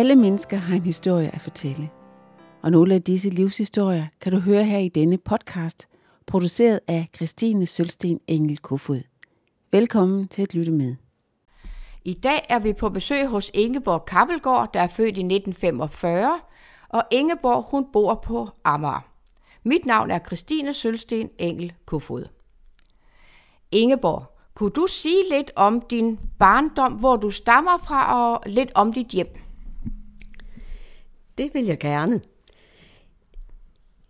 [0.00, 1.90] Alle mennesker har en historie at fortælle.
[2.62, 5.88] Og nogle af disse livshistorier kan du høre her i denne podcast,
[6.26, 9.00] produceret af Christine Sølsten Engel Kofod.
[9.72, 10.96] Velkommen til at lytte med.
[12.04, 16.40] I dag er vi på besøg hos Ingeborg Kappelgaard, der er født i 1945,
[16.88, 19.08] og Ingeborg hun bor på Amager.
[19.64, 22.24] Mit navn er Christine Sølsten Engel Kofod.
[23.72, 28.92] Ingeborg, kunne du sige lidt om din barndom, hvor du stammer fra, og lidt om
[28.92, 29.49] dit hjem?
[31.40, 32.20] Det vil jeg gerne.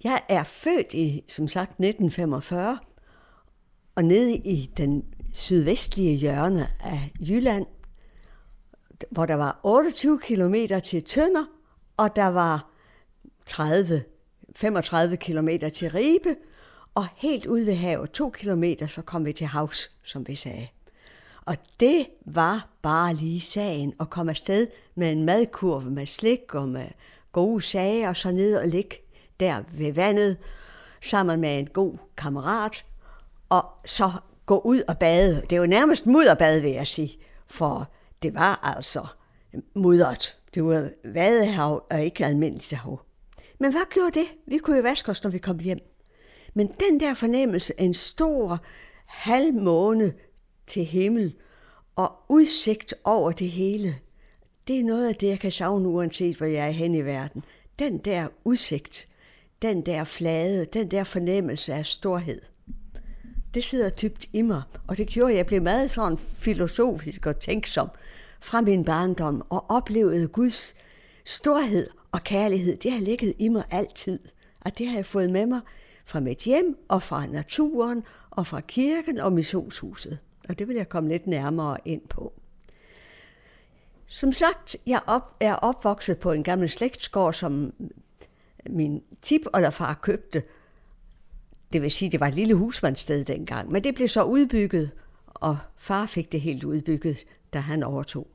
[0.05, 2.79] Jeg er født i, som sagt, 1945,
[3.95, 7.67] og nede i den sydvestlige hjørne af Jylland,
[9.11, 11.45] hvor der var 28 km til Tønder,
[11.97, 12.71] og der var
[13.47, 14.05] 30,
[14.57, 16.37] 35 km til Ribe,
[16.95, 20.69] og helt ude ved havet, to kilometer, så kom vi til havs, som vi sagde.
[21.45, 26.69] Og det var bare lige sagen at komme afsted med en madkurve med slik og
[26.69, 26.87] med
[27.33, 28.97] gode sager, og så ned og ligge
[29.41, 30.37] der ved vandet,
[31.03, 32.85] sammen med en god kammerat,
[33.49, 34.13] og så
[34.47, 35.43] gå ud og bade.
[35.51, 37.91] Det var nærmest mudderbad, vil jeg sige, for
[38.23, 39.07] det var altså
[39.75, 40.37] mudderet.
[40.55, 43.01] Det var vadehav og ikke almindeligt hav.
[43.59, 44.27] Men hvad gjorde det?
[44.47, 45.79] Vi kunne jo vaske os, når vi kom hjem.
[46.55, 48.59] Men den der fornemmelse af en stor
[49.07, 50.13] halv måne
[50.67, 51.35] til himmel
[51.97, 53.97] og udsigt over det hele,
[54.69, 57.45] det er noget af det, jeg kan savne, uanset hvor jeg er hen i verden.
[57.79, 59.09] Den der udsigt,
[59.63, 62.41] den der flade, den der fornemmelse af storhed.
[63.55, 67.41] Det sidder typt i mig, og det gjorde, at jeg blev meget sådan filosofisk og
[67.41, 67.89] tænksom
[68.41, 70.75] fra min barndom og oplevede Guds
[71.25, 72.77] storhed og kærlighed.
[72.77, 74.19] Det har ligget i mig altid,
[74.61, 75.61] og det har jeg fået med mig
[76.07, 80.19] fra mit hjem og fra naturen og fra kirken og missionshuset.
[80.49, 82.40] Og det vil jeg komme lidt nærmere ind på.
[84.13, 87.73] Som sagt, jeg op, er opvokset på en gammel slægtsgård, som
[88.71, 90.43] min tip eller far købte.
[91.73, 94.91] Det vil sige, det var et lille husmandssted dengang, men det blev så udbygget,
[95.27, 98.27] og far fik det helt udbygget, da han overtog.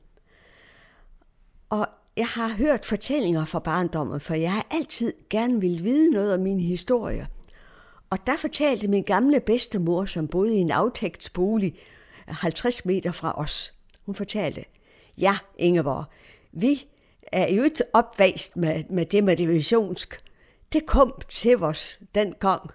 [1.70, 6.34] Og jeg har hørt fortællinger fra barndommen, for jeg har altid gerne vil vide noget
[6.34, 7.28] om min historie.
[8.10, 11.78] Og der fortalte min gamle bedstemor, som boede i en aftægtsbolig
[12.26, 13.74] 50 meter fra os.
[14.06, 14.64] Hun fortalte,
[15.18, 16.04] ja, Ingeborg,
[16.52, 16.88] vi
[17.32, 20.22] er jo ikke opvækst med, med det med divisionsk.
[20.72, 22.70] Det kom til os den gang,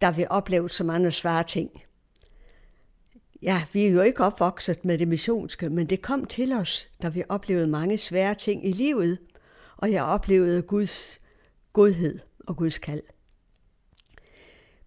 [0.00, 1.82] da vi oplevede så mange svære ting.
[3.42, 7.08] Ja, vi er jo ikke opvokset med det missionske, men det kom til os, da
[7.08, 9.18] vi oplevede mange svære ting i livet,
[9.76, 11.20] og jeg oplevede Guds
[11.72, 13.02] godhed og Guds kald.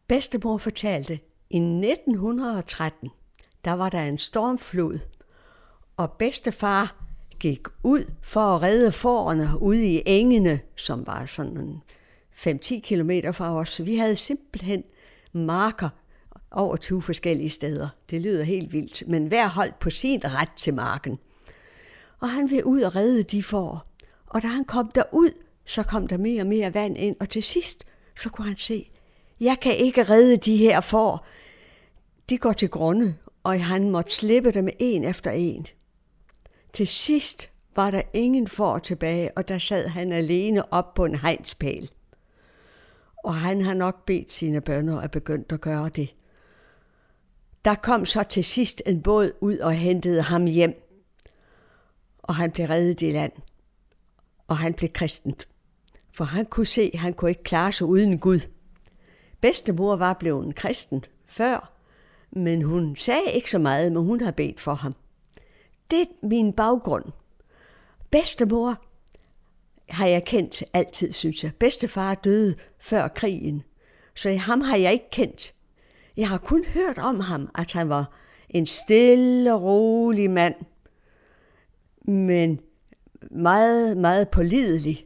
[0.08, 1.20] Bedstemor fortalte,
[1.50, 3.10] i 1913,
[3.66, 5.00] der var der en stormflod,
[6.00, 6.96] og bedstefar
[7.40, 11.82] gik ud for at redde forerne ude i engene, som var sådan
[12.34, 13.86] 5-10 kilometer fra os.
[13.86, 14.84] Vi havde simpelthen
[15.34, 15.90] marker
[16.52, 17.90] over 20 forskellige steder.
[18.10, 21.20] Det lyder helt vildt, men hver holdt på sin ret til marken.
[22.20, 23.84] Og han ville ud og redde de får.
[24.28, 25.32] Og da han kom derud,
[25.66, 28.92] så kom der mere og mere vand ind, og til sidst, så kunne han se,
[29.40, 31.26] jeg kan ikke redde de her får.
[32.30, 35.68] De går til grunde, og han måtte slippe dem en efter en.
[36.74, 41.16] Til sidst var der ingen for tilbage, og der sad han alene op på en
[41.16, 41.92] hegnspæl.
[43.24, 46.16] Og han har nok bedt sine bønder at begyndt at gøre det.
[47.66, 50.86] Der kom så til sidst en båd ud og hentede ham hjem,
[52.20, 53.32] og han blev reddet i land,
[54.48, 55.36] og han blev kristen.
[56.14, 58.40] For han kunne se, at han kunne ikke klare sig uden Gud.
[59.42, 61.74] Bedstemor var blevet en kristen før,
[62.32, 64.96] men hun sagde ikke så meget, men hun har bedt for ham.
[65.92, 67.06] Det er min baggrund.
[68.12, 68.76] Bedstemor
[69.90, 71.52] har jeg kendt altid, synes jeg.
[71.60, 73.64] Bedstefar døde før krigen,
[74.16, 75.54] så ham har jeg ikke kendt.
[76.18, 78.12] Jeg har kun hørt om ham, at han var
[78.50, 80.56] en stille og rolig mand,
[82.02, 82.60] men
[83.32, 85.06] meget, meget pålidelig.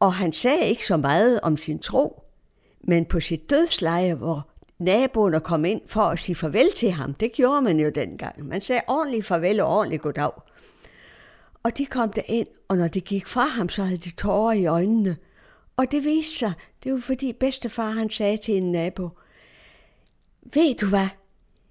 [0.00, 2.22] Og han sagde ikke så meget om sin tro,
[2.80, 7.32] men på sit dødsleje, hvor naboerne kom ind for at sige farvel til ham, det
[7.32, 8.46] gjorde man jo dengang.
[8.46, 10.30] Man sagde ordentligt farvel og ordentligt goddag.
[11.62, 14.52] Og de kom der ind, og når de gik fra ham, så havde de tårer
[14.52, 15.16] i øjnene.
[15.76, 16.52] Og det viste sig,
[16.84, 19.08] det var fordi bedstefar han sagde til en nabo,
[20.54, 21.08] ved du hvad,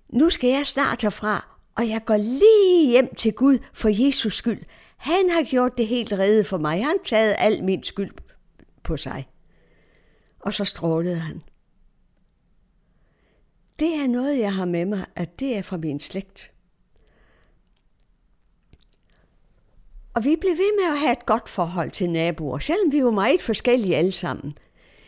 [0.10, 4.64] nu skal jeg snart herfra, og jeg går lige hjem til Gud for Jesus skyld.
[4.98, 6.86] Han har gjort det helt redde for mig.
[6.86, 8.12] Han taget al min skyld
[8.84, 9.28] på sig.
[10.40, 11.42] Og så strålede han.
[13.80, 16.52] Det er noget, jeg har med mig, at det er fra min slægt.
[20.14, 23.12] Og vi blev ved med at have et godt forhold til naboer, selvom vi var
[23.12, 24.58] meget forskellige alle sammen.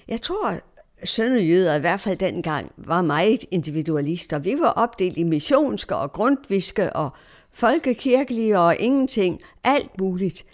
[0.08, 0.60] Jeg tror,
[1.04, 4.40] sønderjyder i hvert fald dengang var meget individualister.
[4.40, 7.10] Vi var opdelt i missionske og grundviske og
[7.52, 10.46] folkekirkelige og ingenting, alt muligt.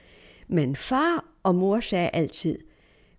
[0.47, 2.57] Men far og mor sagde altid,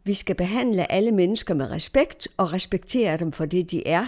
[0.05, 4.06] vi skal behandle alle mennesker med respekt og respektere dem for det, de er.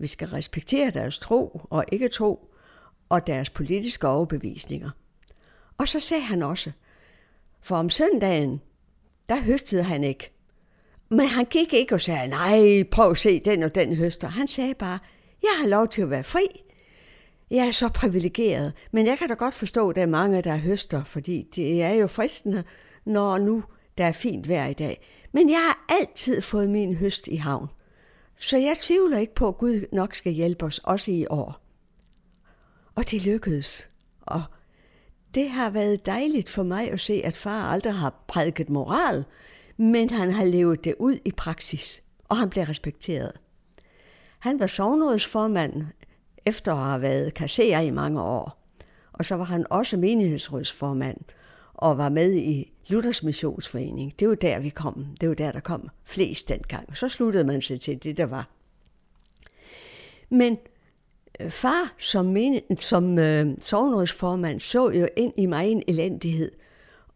[0.00, 2.50] Vi skal respektere deres tro og ikke tro
[3.08, 4.90] og deres politiske overbevisninger.
[5.78, 6.72] Og så sagde han også,
[7.62, 8.60] for om søndagen,
[9.28, 10.32] der høstede han ikke.
[11.08, 14.28] Men han gik ikke og sagde, nej, prøv at se den og den høster.
[14.28, 14.98] Han sagde bare,
[15.42, 16.46] jeg har lov til at være fri.
[17.50, 20.56] Jeg er så privilegeret, men jeg kan da godt forstå, at der er mange, der
[20.56, 22.64] høster, fordi det er jo fristende,
[23.04, 23.64] når nu
[23.98, 25.06] der er fint vejr i dag.
[25.32, 27.68] Men jeg har altid fået min høst i havn.
[28.40, 31.60] Så jeg tvivler ikke på, at Gud nok skal hjælpe os også i år.
[32.94, 33.88] Og det lykkedes.
[34.20, 34.42] Og
[35.34, 39.24] det har været dejligt for mig at se, at far aldrig har prædiket moral,
[39.76, 43.32] men han har levet det ud i praksis, og han blev respekteret.
[44.38, 45.86] Han var sovnrådsformand
[46.46, 48.66] efter at have været kasserer i mange år,
[49.12, 51.20] og så var han også menighedsrådsformand
[51.74, 54.20] og var med i Luthers Missionsforening.
[54.20, 55.06] Det var der, vi kom.
[55.20, 56.96] Det var der, der kom flest dengang.
[56.96, 58.48] Så sluttede man sig til det, der var.
[60.28, 60.58] Men
[61.40, 66.50] øh, far som, men, som øh, sovnrådsformand så jo ind i mig en elendighed–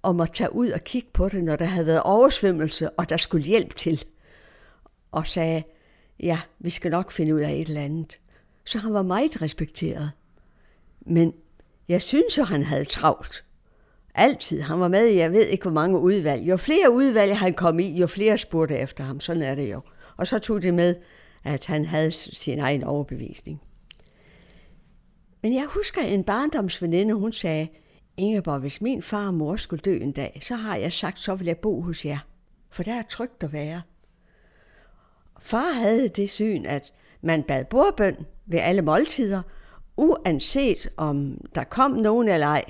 [0.04, 3.16] om at tage ud og kigge på det, når der havde været oversvømmelse, og der
[3.16, 4.04] skulle hjælp til.
[5.12, 5.62] Og sagde,
[6.20, 8.20] ja, vi skal nok finde ud af et eller andet.
[8.64, 10.10] Så han var meget respekteret.
[11.00, 11.32] Men
[11.88, 13.44] jeg synes jo, han havde travlt.
[14.14, 14.60] Altid.
[14.60, 16.42] Han var med i, jeg ved ikke, hvor mange udvalg.
[16.42, 19.20] Jo flere udvalg han kom i, jo flere spurgte efter ham.
[19.20, 19.80] Sådan er det jo.
[20.16, 20.94] Og så tog det med,
[21.44, 23.60] at han havde sin egen overbevisning.
[25.42, 27.68] Men jeg husker en barndomsveninde, hun sagde,
[28.16, 31.34] Ingeborg, hvis min far og mor skulle dø en dag, så har jeg sagt, så
[31.34, 32.18] vil jeg bo hos jer.
[32.70, 33.82] For der er trygt at være.
[35.40, 38.16] Far havde det syn, at man bad bordbøn
[38.46, 39.42] ved alle måltider,
[39.96, 42.64] uanset om der kom nogen eller ej.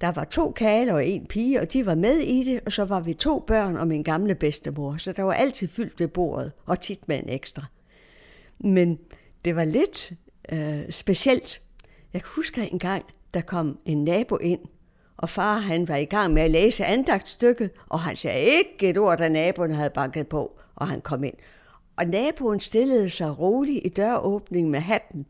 [0.00, 2.84] Der var to kale og en pige, og de var med i det, og så
[2.84, 6.52] var vi to børn og min gamle bedstemor, så der var altid fyldt ved bordet,
[6.66, 7.64] og tit med en ekstra.
[8.58, 8.98] Men
[9.44, 10.12] det var lidt
[10.52, 11.62] øh, specielt.
[12.12, 13.04] Jeg kan huske en gang,
[13.34, 14.60] der kom en nabo ind,
[15.16, 18.98] og far han var i gang med at læse andagtstykket, og han sagde ikke et
[18.98, 21.34] ord, da naboen havde banket på, og han kom ind.
[21.96, 25.26] Og naboen stillede sig roligt i døråbningen med hatten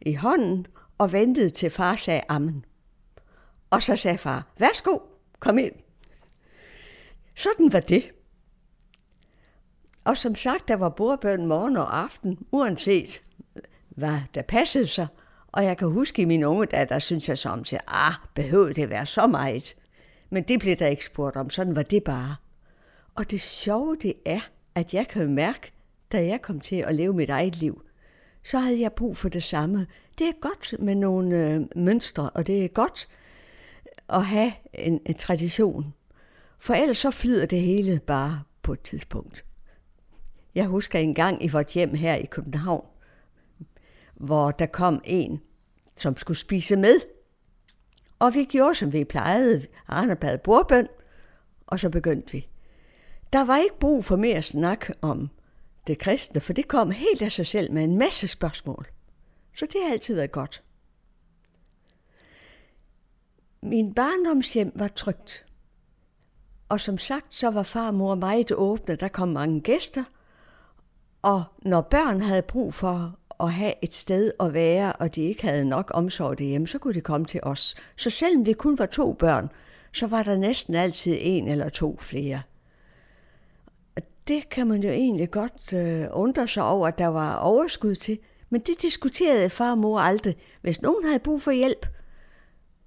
[0.00, 0.66] i hånden
[0.98, 2.64] og ventede til far sagde ammen.
[3.70, 4.98] Og så sagde far, værsgo,
[5.40, 5.72] kom ind.
[7.34, 8.10] Sådan var det.
[10.04, 13.22] Og som sagt, der var bordbøn morgen og aften, uanset
[13.88, 15.06] hvad der passede sig–
[15.56, 18.74] og jeg kan huske i min unge dag, der synes jeg som til, ah, behøvede
[18.74, 19.76] det være så meget?
[20.30, 22.36] Men det blev der ikke spurgt om, sådan var det bare.
[23.14, 24.40] Og det sjove det er,
[24.74, 25.72] at jeg kan mærke,
[26.12, 27.82] da jeg kom til at leve mit eget liv,
[28.44, 29.86] så havde jeg brug for det samme.
[30.18, 33.08] Det er godt med nogle øh, mønstre, og det er godt
[34.08, 35.94] at have en, en tradition.
[36.58, 39.44] For ellers så flyder det hele bare på et tidspunkt.
[40.54, 42.86] Jeg husker en gang i vores hjem her i København,
[44.14, 45.40] hvor der kom en,
[45.96, 47.00] som skulle spise med.
[48.18, 49.66] Og vi gjorde, som vi plejede.
[49.88, 50.88] Arne bad bordbøn,
[51.66, 52.48] og så begyndte vi.
[53.32, 55.30] Der var ikke brug for mere snak om
[55.86, 58.86] det kristne, for det kom helt af sig selv med en masse spørgsmål.
[59.54, 60.62] Så det har altid været godt.
[63.62, 65.46] Min barndomshjem var trygt.
[66.68, 68.96] Og som sagt, så var far og mor meget åbne.
[68.96, 70.04] Der kom mange gæster.
[71.22, 75.42] Og når børn havde brug for at have et sted at være, og de ikke
[75.42, 77.74] havde nok omsorg derhjemme, så kunne de komme til os.
[77.96, 79.48] Så selvom vi kun var to børn,
[79.92, 82.42] så var der næsten altid en eller to flere.
[84.28, 88.18] Det kan man jo egentlig godt øh, undre sig over, at der var overskud til,
[88.50, 90.36] men det diskuterede far og mor aldrig.
[90.62, 91.86] Hvis nogen havde brug for hjælp,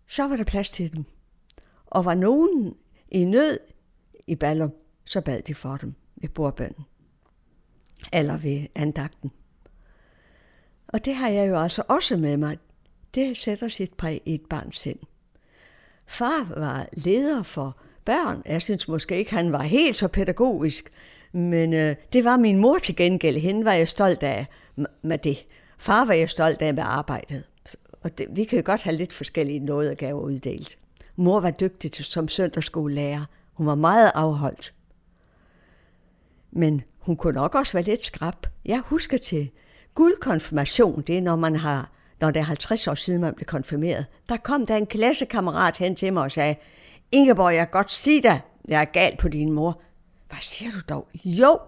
[0.09, 1.05] så var der plads til dem.
[1.85, 2.75] Og var nogen
[3.11, 3.59] i nød
[4.27, 4.73] i Ballum,
[5.05, 6.85] så bad de for dem ved bordbønden.
[8.13, 9.31] Eller ved andagten.
[10.87, 12.57] Og det har jeg jo altså også med mig.
[13.15, 14.99] Det sætter sit præg i et barns sind.
[16.05, 18.41] Far var leder for børn.
[18.45, 20.91] Jeg synes måske ikke, han var helt så pædagogisk,
[21.31, 23.37] men øh, det var min mor til gengæld.
[23.37, 24.45] Hende var jeg stolt af
[25.01, 25.45] med det.
[25.77, 27.43] Far var jeg stolt af med arbejdet.
[28.01, 30.77] Og det, vi kan jo godt have lidt forskellige noget gaver uddelt.
[31.15, 33.25] Mor var dygtig til, som søndagsskolelærer.
[33.53, 34.73] Hun var meget afholdt.
[36.51, 38.47] Men hun kunne nok også være lidt skrab.
[38.65, 39.51] Jeg husker til
[39.95, 41.91] Guldkonfirmation, det er, når man har
[42.21, 45.95] når det er 50 år siden, man blev konfirmeret, der kom der en klassekammerat hen
[45.95, 46.55] til mig og sagde,
[47.11, 49.81] Ingeborg, jeg kan godt sige dig, jeg er gal på din mor.
[50.27, 51.07] Hvad siger du dog?
[51.25, 51.59] Jo,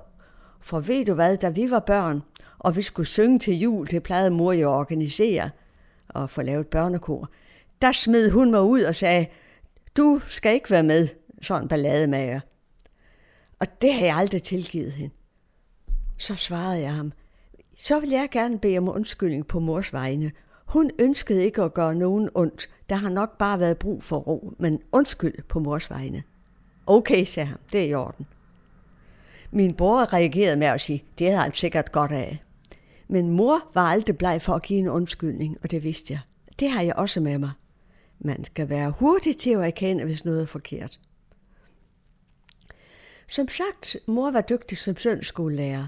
[0.60, 2.22] for ved du hvad, da vi var børn,
[2.60, 5.50] og vi skulle synge til jul, det plejede mor jo at organisere
[6.14, 7.30] og få lavet børnekor,
[7.82, 9.28] der smed hun mig ud og sagde,
[9.98, 11.08] du skal ikke være med,
[11.42, 12.40] sådan ballademager.
[13.60, 15.14] Og det har jeg aldrig tilgivet hende.
[16.18, 17.12] Så svarede jeg ham,
[17.78, 20.32] så vil jeg gerne bede om undskyldning på mors vegne.
[20.66, 22.70] Hun ønskede ikke at gøre nogen ondt.
[22.90, 26.24] Der har nok bare været brug for ro, men undskyld på mors vegne.
[26.88, 28.28] Okay, sagde han, det er i orden.
[29.52, 32.44] Min bror reagerede med at sige, det havde han sikkert godt af.
[33.12, 36.20] Men mor var aldrig bleg for at give en undskyldning, og det vidste jeg.
[36.60, 37.52] Det har jeg også med mig.
[38.20, 41.00] Man skal være hurtig til at erkende, hvis noget er forkert.
[43.28, 45.88] Som sagt, mor var dygtig som søndagsskolelærer,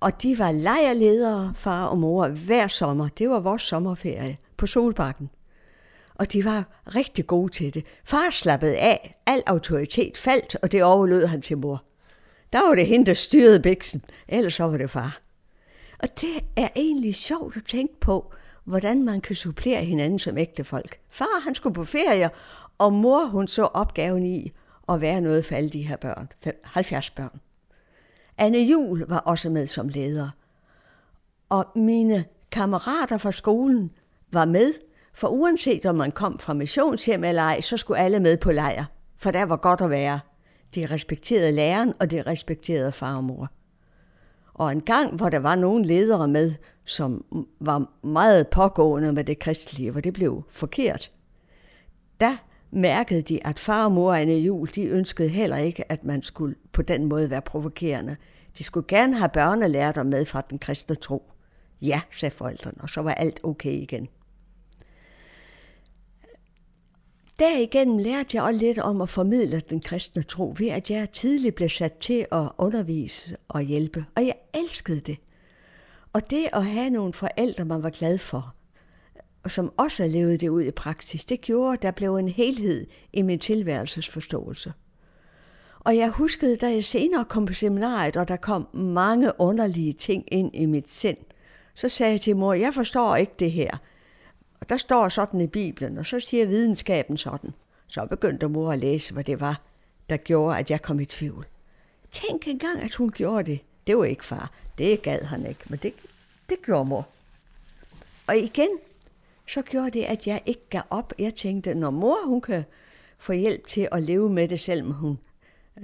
[0.00, 3.08] og de var lejerledere, far og mor, hver sommer.
[3.08, 5.30] Det var vores sommerferie på Solbakken.
[6.14, 7.84] Og de var rigtig gode til det.
[8.04, 11.84] Far slappede af, al autoritet faldt, og det overlod han til mor.
[12.52, 15.27] Der var det hende, der styrede biksen, ellers så var det far.
[15.98, 18.32] Og det er egentlig sjovt at tænke på,
[18.64, 20.98] hvordan man kan supplere hinanden som ægtefolk.
[21.10, 22.30] Far, han skulle på ferie,
[22.78, 24.52] og mor, hun så opgaven i
[24.88, 26.28] at være noget for alle de her børn,
[26.64, 27.40] 70 børn.
[28.38, 30.30] Anne Jul var også med som leder.
[31.48, 33.90] Og mine kammerater fra skolen
[34.32, 34.74] var med,
[35.14, 38.84] for uanset om man kom fra missionshjem eller ej, så skulle alle med på lejr,
[39.18, 40.20] for der var godt at være.
[40.74, 43.48] De respekterede læreren, og de respekterede far og mor.
[44.58, 47.24] Og en gang, hvor der var nogle ledere med, som
[47.60, 51.12] var meget pågående med det kristelige, hvor det blev forkert,
[52.20, 52.36] der
[52.70, 56.54] mærkede de, at far og mor Anne Jul, de ønskede heller ikke, at man skulle
[56.72, 58.16] på den måde være provokerende.
[58.58, 61.32] De skulle gerne have børnelærter med fra den kristne tro.
[61.82, 64.08] Ja, sagde forældrene, og så var alt okay igen.
[67.38, 71.54] Derigennem lærte jeg også lidt om at formidle den kristne tro, ved at jeg tidligt
[71.54, 75.18] blev sat til at undervise og hjælpe, og jeg elskede det.
[76.12, 78.54] Og det at have nogle forældre, man var glad for,
[79.44, 82.86] og som også levede det ud i praksis, det gjorde, at der blev en helhed
[83.12, 84.72] i min tilværelsesforståelse.
[85.80, 90.24] Og jeg huskede, da jeg senere kom på seminariet, og der kom mange underlige ting
[90.32, 91.16] ind i mit sind,
[91.74, 93.78] så sagde jeg til mor, jeg forstår ikke det her.
[94.68, 97.54] Og der står sådan i Bibelen, og så siger videnskaben sådan.
[97.86, 99.60] Så begyndte mor at læse, hvad det var,
[100.10, 101.46] der gjorde, at jeg kom i tvivl.
[102.10, 103.60] Tænk engang, at hun gjorde det.
[103.86, 104.52] Det var ikke far.
[104.78, 105.92] Det gad han ikke, men det,
[106.48, 107.08] det gjorde mor.
[108.26, 108.68] Og igen,
[109.48, 111.12] så gjorde det, at jeg ikke gav op.
[111.18, 112.64] Jeg tænkte, når mor hun kan
[113.18, 115.18] få hjælp til at leve med det, selvom hun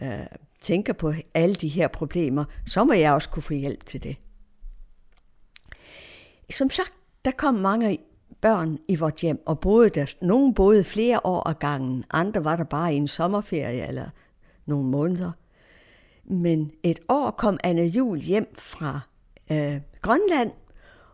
[0.02, 0.26] øh,
[0.60, 4.16] tænker på alle de her problemer, så må jeg også kunne få hjælp til det.
[6.50, 6.92] Som sagt,
[7.24, 7.98] der kom mange
[8.44, 12.56] børn i vort hjem, og boede der, nogle boede flere år ad gangen, andre var
[12.56, 14.06] der bare i en sommerferie eller
[14.66, 15.30] nogle måneder.
[16.24, 19.00] Men et år kom Anne Jul hjem fra
[19.50, 20.50] øh, Grønland,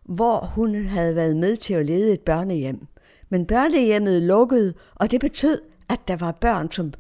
[0.04, 2.86] hvor hun havde været med til at lede et børnehjem.
[3.28, 6.92] Men børnehjemmet lukkede, og det betød, at der var børn, som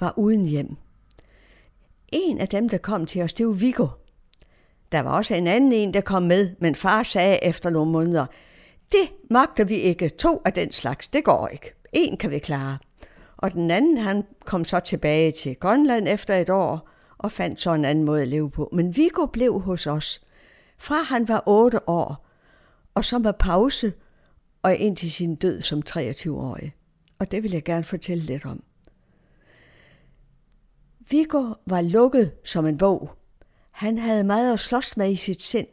[0.00, 0.76] var uden hjem.
[2.08, 3.86] En af dem, der kom til os, det var Viggo.
[4.92, 8.26] Der var også en anden en, der kom med, men far sagde efter nogle måneder,
[8.92, 10.08] det magter vi ikke.
[10.08, 11.74] To af den slags, det går ikke.
[11.92, 12.78] En kan vi klare.
[13.36, 16.88] Og den anden, han kom så tilbage til Grønland efter et år,
[17.18, 18.68] og fandt så en anden måde at leve på.
[18.72, 20.22] Men Viggo blev hos os,
[20.78, 22.26] fra han var otte år,
[22.94, 23.92] og så med pause,
[24.62, 26.74] og indtil sin død som 23-årig.
[27.18, 28.62] Og det vil jeg gerne fortælle lidt om.
[31.10, 33.10] Viggo var lukket som en bog.
[33.70, 35.66] Han havde meget at slås med i sit sind,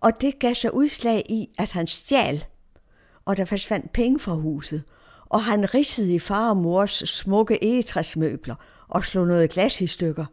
[0.00, 2.44] og det gav sig udslag i, at han stjal,
[3.24, 4.84] og der forsvandt penge fra huset,
[5.26, 8.54] og han ridsede i far og mors smukke egetræsmøbler
[8.88, 10.26] og slog noget glas i stykker.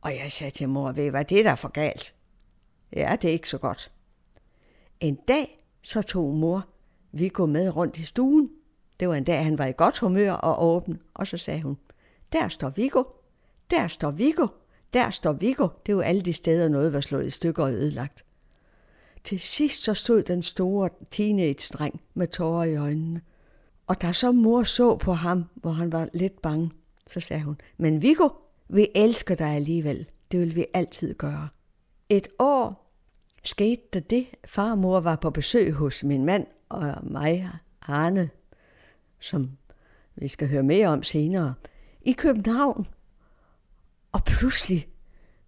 [0.00, 2.14] Og jeg sagde til mor, ved hvad det der for galt?
[2.96, 3.92] Ja, det er ikke så godt.
[5.00, 6.66] En dag så tog mor
[7.12, 8.50] vi med rundt i stuen.
[9.00, 11.78] Det var en dag, han var i godt humør og åben, og så sagde hun,
[12.32, 13.02] der står Viggo,
[13.70, 14.46] der står Viggo,
[14.92, 15.68] der står Viggo.
[15.86, 18.24] Det var alle de steder, noget var slået i stykker og ødelagt.
[19.24, 23.20] Til sidst så stod den store teenage-dreng med tårer i øjnene.
[23.86, 26.70] Og da så mor så på ham, hvor han var lidt bange,
[27.06, 28.28] så sagde hun, men Viggo,
[28.68, 30.06] vi elsker dig alligevel.
[30.32, 31.48] Det vil vi altid gøre.
[32.08, 32.92] Et år
[33.44, 34.26] skete der det.
[34.44, 37.50] Far og mor var på besøg hos min mand og mig,
[37.82, 38.30] Arne,
[39.20, 39.50] som
[40.14, 41.54] vi skal høre mere om senere,
[42.02, 42.86] i København.
[44.12, 44.88] Og pludselig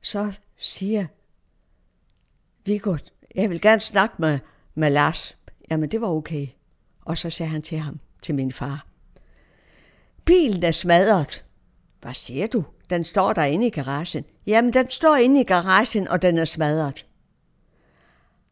[0.03, 1.07] så siger
[2.65, 2.97] Viggo,
[3.35, 4.39] jeg vil gerne snakke med,
[4.75, 5.37] med Lars.
[5.71, 6.47] Jamen, det var okay.
[7.05, 8.87] Og så sagde han til ham, til min far,
[10.25, 11.45] bilen er smadret.
[12.01, 12.65] Hvad siger du?
[12.91, 14.25] Den står der inde i garagen.
[14.47, 17.07] Jamen, den står inde i garagen, og den er smadret.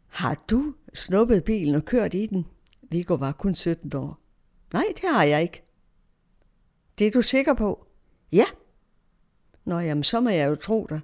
[0.09, 2.47] Har du snuppet bilen og kørt i den?
[2.83, 4.19] Viggo var kun 17 år.
[4.73, 5.63] Nej, det har jeg ikke.
[6.99, 7.87] Det er du sikker på?
[8.33, 8.45] Ja.
[9.65, 11.01] Nå, jamen, så må jeg jo tro dig.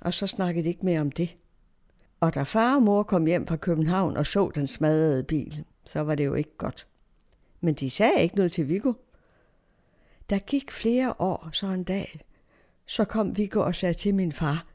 [0.00, 1.36] Og så snakkede de ikke mere om det.
[2.20, 6.00] Og da far og mor kom hjem fra København og så den smadrede bil, så
[6.00, 6.86] var det jo ikke godt.
[7.60, 8.92] Men de sagde ikke noget til Viggo.
[10.30, 12.20] Der gik flere år, så en dag,
[12.86, 14.66] så kom Viggo og sagde til min far,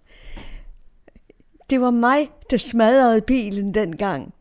[1.69, 4.33] det var mig, der smadrede bilen dengang.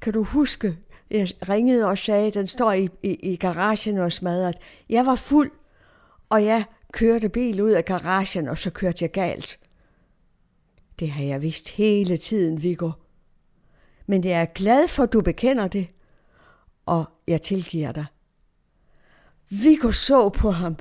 [0.00, 0.78] Kan du huske?
[1.10, 4.54] Jeg ringede og sagde, den står i, i, i garagen og smadret.
[4.88, 5.50] Jeg var fuld,
[6.28, 9.58] og jeg kørte bil ud af garagen, og så kørte jeg galt.
[10.98, 12.90] Det har jeg vidst hele tiden, Viggo.
[14.06, 15.88] Men jeg er glad for, at du bekender det,
[16.86, 18.04] og jeg tilgiver dig.
[19.48, 20.76] Viggo så på ham,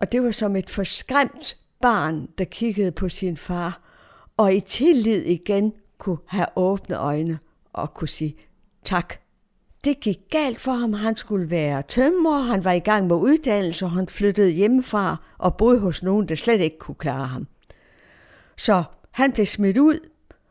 [0.00, 3.82] og det var som et forskræmt barn, der kiggede på sin far,
[4.36, 7.38] og i tillid igen kunne have åbne øjne
[7.72, 8.36] og kunne sige
[8.84, 9.14] tak.
[9.84, 10.92] Det gik galt for ham.
[10.92, 15.56] Han skulle være tømrer, han var i gang med uddannelse, og han flyttede hjemmefra og
[15.56, 17.46] boede hos nogen, der slet ikke kunne klare ham.
[18.60, 20.08] Så han blev smidt ud,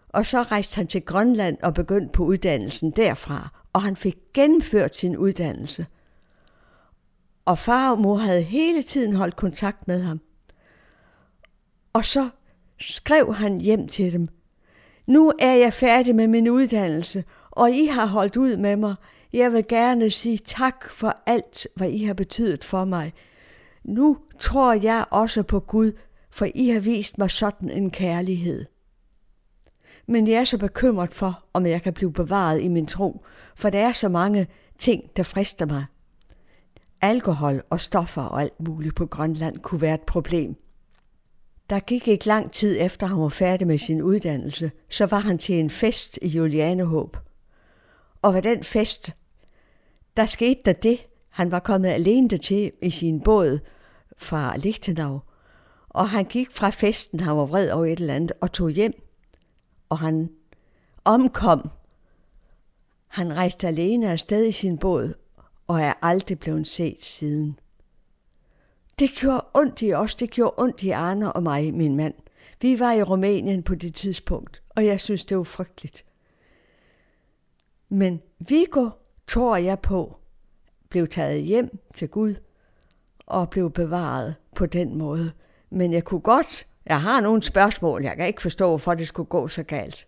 [0.10, 4.98] og så rejste han til Grønland og begyndte på uddannelsen derfra, og han fik gennemført
[4.98, 5.86] sin uddannelse.
[7.46, 10.22] Og far og mor havde hele tiden holdt kontakt med ham.
[11.94, 12.30] Og så
[12.80, 14.28] skrev han hjem til dem.
[15.08, 18.96] Nu er jeg færdig med min uddannelse, og I har holdt ud med mig.
[19.34, 23.14] Jeg vil gerne sige tak for alt, hvad I har betydet for mig.
[23.84, 25.92] Nu tror jeg også på Gud,
[26.40, 28.66] for I har vist mig sådan en kærlighed.
[30.08, 33.70] Men jeg er så bekymret for, om jeg kan blive bevaret i min tro, for
[33.70, 35.86] der er så mange ting, der frister mig.
[37.02, 40.56] Alkohol og stoffer og alt muligt på Grønland kunne være et problem.
[41.70, 45.38] Der gik ikke lang tid efter han var færdig med sin uddannelse, så var han
[45.38, 47.18] til en fest i Julianehåb.
[48.22, 49.14] Og ved den fest,
[50.18, 53.60] der skete der det, han var kommet alene til i sin båd
[54.18, 55.20] fra Lichtenau,
[56.00, 58.94] og han gik fra festen, han var vred over et eller andet, og tog hjem.
[59.90, 60.30] Og han
[61.04, 61.70] omkom.
[63.08, 65.14] Han rejste alene afsted i sin båd,
[65.68, 67.60] og er aldrig blevet set siden.
[69.00, 72.14] Det gjorde ondt i os, det gjorde ondt i Arne og mig, min mand.
[72.62, 76.06] Vi var i Rumænien på det tidspunkt, og jeg synes, det var frygteligt.
[77.90, 78.90] Men Viggo,
[79.28, 80.18] tror jeg på,
[80.90, 82.36] blev taget hjem til Gud
[83.26, 85.32] og blev bevaret på den måde.
[85.70, 89.30] Men jeg kunne godt, jeg har nogle spørgsmål, jeg kan ikke forstå, hvorfor det skulle
[89.30, 90.08] gå så galt.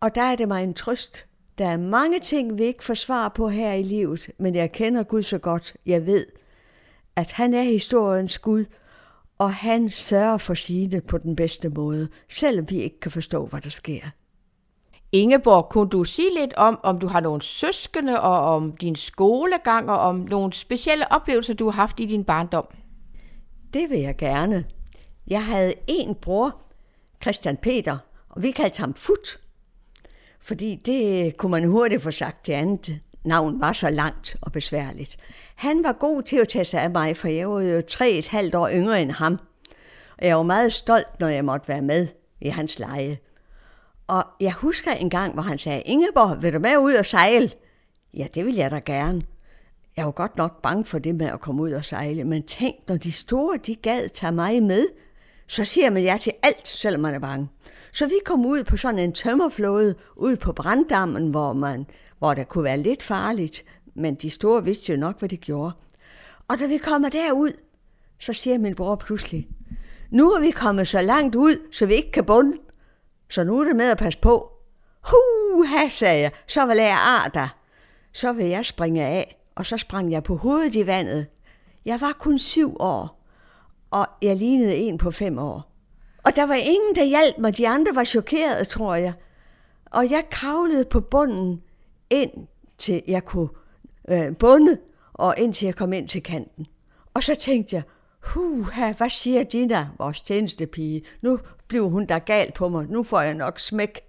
[0.00, 1.26] Og der er det mig en trøst.
[1.58, 5.02] Der er mange ting, vi ikke får svar på her i livet, men jeg kender
[5.02, 6.26] Gud så godt, jeg ved,
[7.16, 8.64] at han er historiens Gud,
[9.38, 13.60] og han sørger for sine på den bedste måde, selvom vi ikke kan forstå, hvad
[13.60, 14.00] der sker.
[15.12, 19.90] Ingeborg, kunne du sige lidt om, om du har nogle søskende, og om din skolegang,
[19.90, 22.66] og om nogle specielle oplevelser, du har haft i din barndom?
[23.74, 24.64] Det vil jeg gerne.
[25.26, 26.62] Jeg havde en bror,
[27.22, 29.40] Christian Peter, og vi kaldte ham Fut.
[30.40, 33.00] Fordi det kunne man hurtigt få sagt til andet.
[33.24, 35.16] Navn var så langt og besværligt.
[35.54, 38.26] Han var god til at tage sig af mig, for jeg var jo tre et
[38.26, 39.38] halvt år yngre end ham.
[40.18, 42.08] Og jeg var meget stolt, når jeg måtte være med
[42.40, 43.18] i hans leje.
[44.06, 47.50] Og jeg husker en gang, hvor han sagde, Ingeborg, vil du med ud og sejle?
[48.14, 49.22] Ja, det vil jeg da gerne.
[49.96, 52.88] Jeg var godt nok bange for det med at komme ud og sejle, men tænk,
[52.88, 54.86] når de store, de gad tage mig med,
[55.46, 57.48] så siger man ja til alt, selvom man er bange.
[57.92, 61.86] Så vi kom ud på sådan en tømmerflåde, ud på branddammen, hvor, man,
[62.18, 65.72] hvor der kunne være lidt farligt, men de store vidste jo nok, hvad de gjorde.
[66.48, 67.50] Og da vi kommer derud,
[68.18, 69.48] så siger min bror pludselig,
[70.10, 72.58] nu er vi kommet så langt ud, så vi ikke kan bunde.
[73.30, 74.52] Så nu er det med at passe på.
[75.00, 77.48] Huha, sagde jeg, så vil jeg arter.
[78.12, 81.26] Så vil jeg springe af, og så sprang jeg på hovedet i vandet.
[81.84, 83.20] Jeg var kun syv år,
[83.90, 85.70] og jeg lignede en på fem år.
[86.24, 87.56] Og der var ingen, der hjalp mig.
[87.56, 89.12] De andre var chokerede, tror jeg.
[89.84, 91.62] Og jeg kravlede på bunden,
[92.10, 92.46] ind
[92.78, 93.48] til jeg kunne
[94.08, 94.78] øh, bunde,
[95.12, 96.66] og indtil jeg kom ind til kanten.
[97.14, 97.82] Og så tænkte jeg,
[98.20, 101.02] Huha, hvad siger Dina, vores tjenestepige?
[101.22, 101.38] Nu
[101.68, 102.86] blev hun da gal på mig.
[102.88, 104.00] Nu får jeg nok smæk.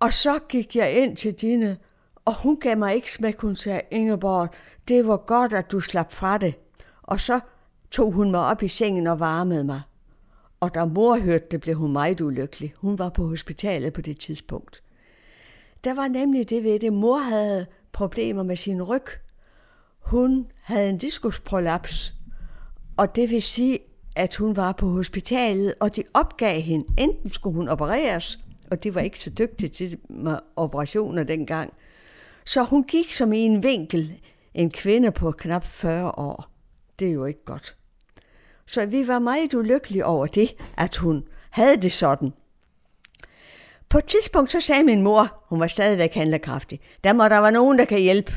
[0.00, 1.76] Og så gik jeg ind til Dina,
[2.28, 3.40] og hun gav mig ikke smæk.
[3.40, 4.48] Hun sagde, Ingeborg,
[4.88, 6.54] det var godt, at du slap fra det.
[7.02, 7.40] Og så
[7.90, 9.80] tog hun mig op i sengen og varmede mig.
[10.60, 12.74] Og da mor hørte det, blev hun meget ulykkelig.
[12.76, 14.82] Hun var på hospitalet på det tidspunkt.
[15.84, 19.06] Der var nemlig det ved det, mor havde problemer med sin ryg.
[20.00, 22.14] Hun havde en diskusprolaps,
[22.96, 23.78] og det vil sige,
[24.16, 26.86] at hun var på hospitalet, og de opgav hende.
[26.98, 28.38] Enten skulle hun opereres,
[28.70, 31.72] og det var ikke så dygtigt til med operationer dengang.
[32.48, 34.20] Så hun gik som i en vinkel,
[34.54, 36.50] en kvinde på knap 40 år.
[36.98, 37.76] Det er jo ikke godt.
[38.66, 42.32] Så vi var meget ulykkelige over det, at hun havde det sådan.
[43.88, 47.52] På et tidspunkt så sagde min mor, hun var stadigvæk handlekraftig, der må der være
[47.52, 48.32] nogen, der kan hjælpe.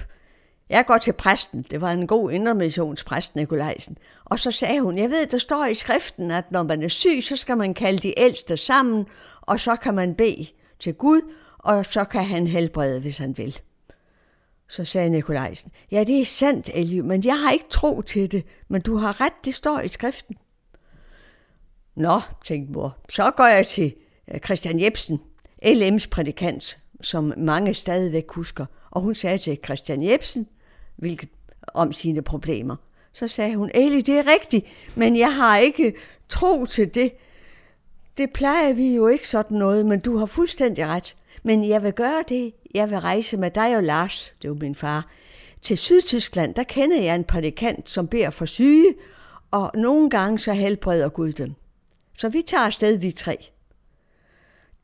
[0.70, 1.66] Jeg går til præsten.
[1.72, 3.98] Det var en god indremissionspræst, Nikolajsen.
[4.26, 7.24] Og så sagde hun, jeg ved, der står i skriften, at når man er syg,
[7.24, 9.06] så skal man kalde de ældste sammen,
[9.42, 10.48] og så kan man bede
[10.80, 11.22] til Gud,
[11.58, 13.60] og så kan han helbrede, hvis han vil.
[14.72, 18.46] Så sagde Nikolajsen, ja, det er sandt, Elge, men jeg har ikke tro til det,
[18.68, 20.36] men du har ret, det står i skriften.
[21.96, 23.96] Nå, tænkte mor, så går jeg til
[24.34, 25.20] øh, Christian Jebsen,
[25.66, 28.66] LM's prædikant, som mange stadigvæk husker.
[28.92, 30.48] Og hun sagde til Christian Jebsen,
[30.96, 31.30] hvilket,
[31.74, 32.76] om sine problemer.
[33.14, 35.94] Så sagde hun, Eli, det er rigtigt, men jeg har ikke
[36.30, 37.14] tro til det.
[38.18, 41.16] Det plejer vi jo ikke sådan noget, men du har fuldstændig ret.
[41.44, 42.54] Men jeg vil gøre det.
[42.74, 45.08] Jeg vil rejse med dig og Lars, det var min far,
[45.62, 46.56] til Sydtyskland.
[46.56, 48.96] Der kender jeg en prædikant, som beder for syge,
[49.52, 51.54] og nogle gange så helbreder Gud dem.
[52.18, 53.52] Så vi tager afsted, vi tre.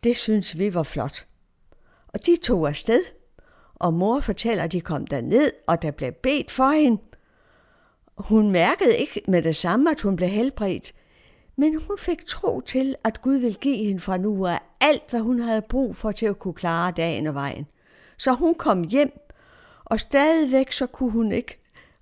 [0.03, 1.27] Det synes vi var flot.
[2.07, 3.01] Og de tog afsted,
[3.75, 7.01] og mor fortæller, at de kom derned, og der blev bedt for hende.
[8.17, 10.93] Hun mærkede ikke med det samme, at hun blev helbredt,
[11.55, 15.19] men hun fik tro til, at Gud ville give hende fra nu af alt, hvad
[15.19, 17.67] hun havde brug for til at kunne klare dagen og vejen.
[18.17, 19.19] Så hun kom hjem,
[19.85, 21.59] og stadigvæk så kunne hun ikke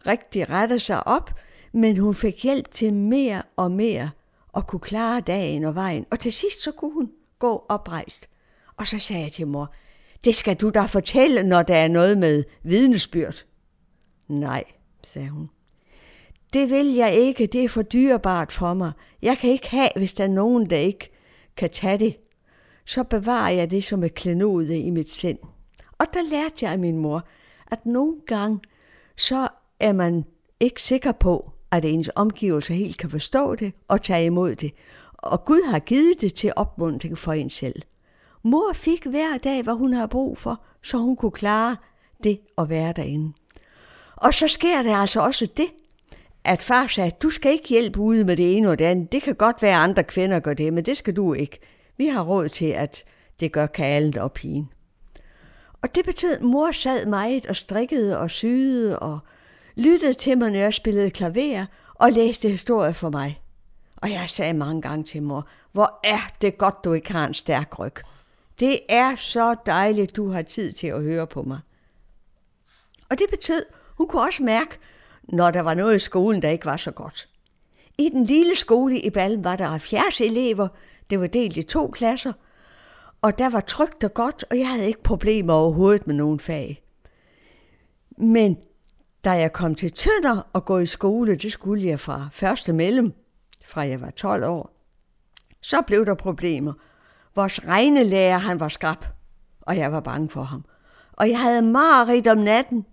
[0.08, 1.32] rigtig rette sig op,
[1.72, 4.10] men hun fik hjælp til mere og mere
[4.58, 6.06] at kunne klare dagen og vejen.
[6.12, 8.30] Og til sidst så kunne hun gå oprejst.
[8.78, 9.74] Og så sagde jeg til mor,
[10.26, 13.46] det skal du da fortælle, når der er noget med vidnesbyrd.
[14.28, 14.64] Nej,
[15.04, 15.50] sagde hun.
[16.54, 18.92] Det vil jeg ikke, det er for dyrebart for mig.
[19.22, 21.12] Jeg kan ikke have, hvis der er nogen, der ikke
[21.58, 22.18] kan tage det.
[22.86, 25.38] Så bevarer jeg det som et klenode i mit sind.
[25.98, 27.28] Og der lærte jeg af min mor,
[27.72, 28.60] at nogle gange,
[29.18, 29.48] så
[29.80, 30.26] er man
[30.60, 34.72] ikke sikker på, at ens omgivelser helt kan forstå det og tage imod det.
[35.14, 37.82] Og Gud har givet det til opmuntring for en selv.
[38.44, 41.76] Mor fik hver dag, hvad hun havde brug for, så hun kunne klare
[42.24, 43.34] det at være derinde.
[44.16, 45.68] Og så sker der altså også det,
[46.44, 49.12] at far sagde, du skal ikke hjælpe ude med det ene og det andet.
[49.12, 51.60] Det kan godt være, at andre kvinder gør det, men det skal du ikke.
[51.98, 53.04] Vi har råd til, at
[53.40, 54.70] det gør kalen og pigen.
[55.82, 59.20] Og det betød, at mor sad meget og strikkede og syede og
[59.76, 63.42] lyttede til mig, når jeg spillede klaver og læste historie for mig.
[63.98, 67.34] Og jeg sagde mange gange til mor, hvor er det godt, du ikke har en
[67.34, 67.94] stærk ryg.
[68.60, 71.60] Det er så dejligt, du har tid til at høre på mig.
[73.10, 73.66] Og det betød,
[73.98, 74.78] hun kunne også mærke,
[75.24, 77.28] når der var noget i skolen, der ikke var så godt.
[77.98, 80.68] I den lille skole i Ballen var der 70 elever.
[81.10, 82.34] Det var delt i to klasser.
[83.22, 86.84] Og der var trygt og godt, og jeg havde ikke problemer overhovedet med nogen fag.
[88.18, 88.58] Men
[89.26, 93.14] da jeg kom til Tønder og gå i skole, det skulle jeg fra første mellem,
[93.66, 94.76] fra jeg var 12 år,
[95.62, 96.74] så blev der problemer.
[97.36, 98.98] Vores regnelærer, han var skrab,
[99.62, 100.66] og jeg var bange for ham.
[101.14, 102.86] Og jeg havde mareridt om natten,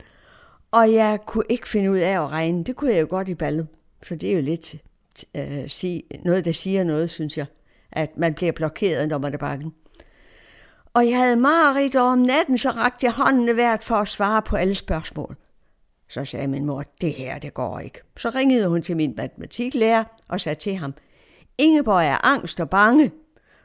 [0.71, 2.65] og jeg kunne ikke finde ud af at regne.
[2.65, 3.67] Det kunne jeg jo godt i ballet.
[4.03, 4.75] Så det er jo lidt
[5.35, 7.47] øh, sige, noget, der siger noget, synes jeg.
[7.93, 9.73] At man bliver blokeret, når man er bange.
[10.95, 14.43] Og jeg havde mareridt, og om natten så rakte jeg hånden hvert for at svare
[14.43, 15.37] på alle spørgsmål.
[16.09, 18.01] Så sagde min mor, det her, det går ikke.
[18.17, 20.95] Så ringede hun til min matematiklærer og sagde til ham,
[21.59, 23.11] Ingeborg er angst og bange,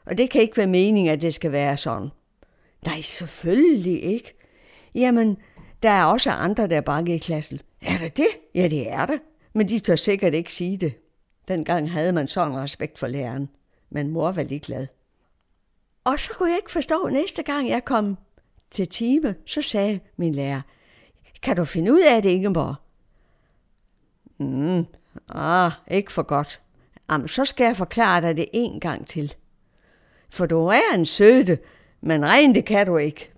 [0.06, 2.08] og det kan ikke være meningen, at det skal være sådan.
[2.84, 4.34] Nej, selvfølgelig ikke.
[4.94, 5.36] Jamen,
[5.82, 7.60] der er også andre, der er bange i klassen.
[7.82, 8.28] Er det det?
[8.54, 9.20] Ja, det er det.
[9.52, 10.92] Men de tør sikkert ikke sige det.
[11.48, 13.48] Dengang havde man sådan respekt for læreren.
[13.90, 14.86] Men mor var ligeglad.
[16.04, 18.18] Og så kunne jeg ikke forstå, næste gang jeg kom
[18.70, 20.60] til time, så sagde min lærer,
[21.42, 22.74] kan du finde ud af det, Ingeborg?
[24.38, 24.86] Mm,
[25.28, 26.60] ah, ikke for godt.
[27.10, 29.34] Jamen, så skal jeg forklare dig det en gang til.
[30.30, 31.58] For du er en søde,
[32.00, 33.32] men rent det kan du ikke.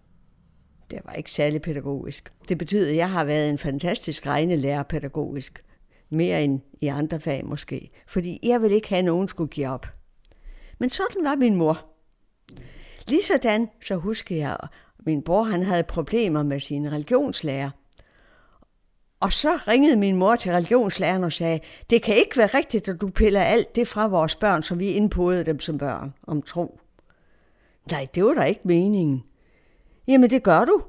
[0.90, 2.32] Det var ikke særlig pædagogisk.
[2.48, 5.64] Det betyder, at jeg har været en fantastisk regnelærer pædagogisk.
[6.10, 7.90] Mere end i andre fag måske.
[8.06, 9.86] Fordi jeg vil ikke have, at nogen skulle give op.
[10.80, 11.86] Men sådan var min mor.
[13.06, 14.56] Ligesådan så husker jeg,
[14.98, 17.70] at min bror han havde problemer med sin religionslærer.
[19.20, 23.00] Og så ringede min mor til religionslæreren og sagde, det kan ikke være rigtigt, at
[23.00, 26.80] du piller alt det fra vores børn, som vi indpodede dem som børn om tro.
[27.90, 29.24] Nej, det var da ikke meningen.
[30.08, 30.82] Jamen, det gør du.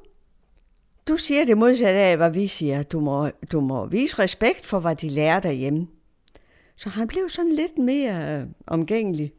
[1.08, 2.84] du siger det modsatte af, hvad vi siger.
[2.84, 5.88] Du må, du må vise respekt for, hvad de lærer derhjemme.
[6.76, 9.34] Så han blev sådan lidt mere øh, omgængelig.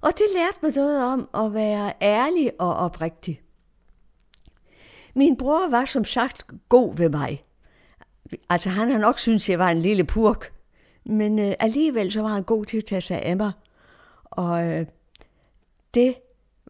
[0.00, 3.40] Og det lærte mig noget om at være ærlig og oprigtig.
[5.14, 7.44] Min bror var som sagt god ved mig.
[8.48, 10.52] Altså han har nok syntes, jeg var en lille purk.
[11.04, 13.52] Men øh, alligevel så var han god til at tage sig af mig.
[14.24, 14.86] Og øh,
[15.94, 16.14] det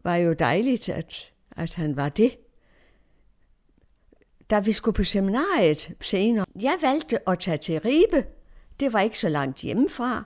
[0.03, 2.37] var jo dejligt, at, at han var det.
[4.49, 8.25] Da vi skulle på seminariet senere, jeg valgte at tage til Ribe.
[8.79, 10.23] Det var ikke så langt hjemmefra.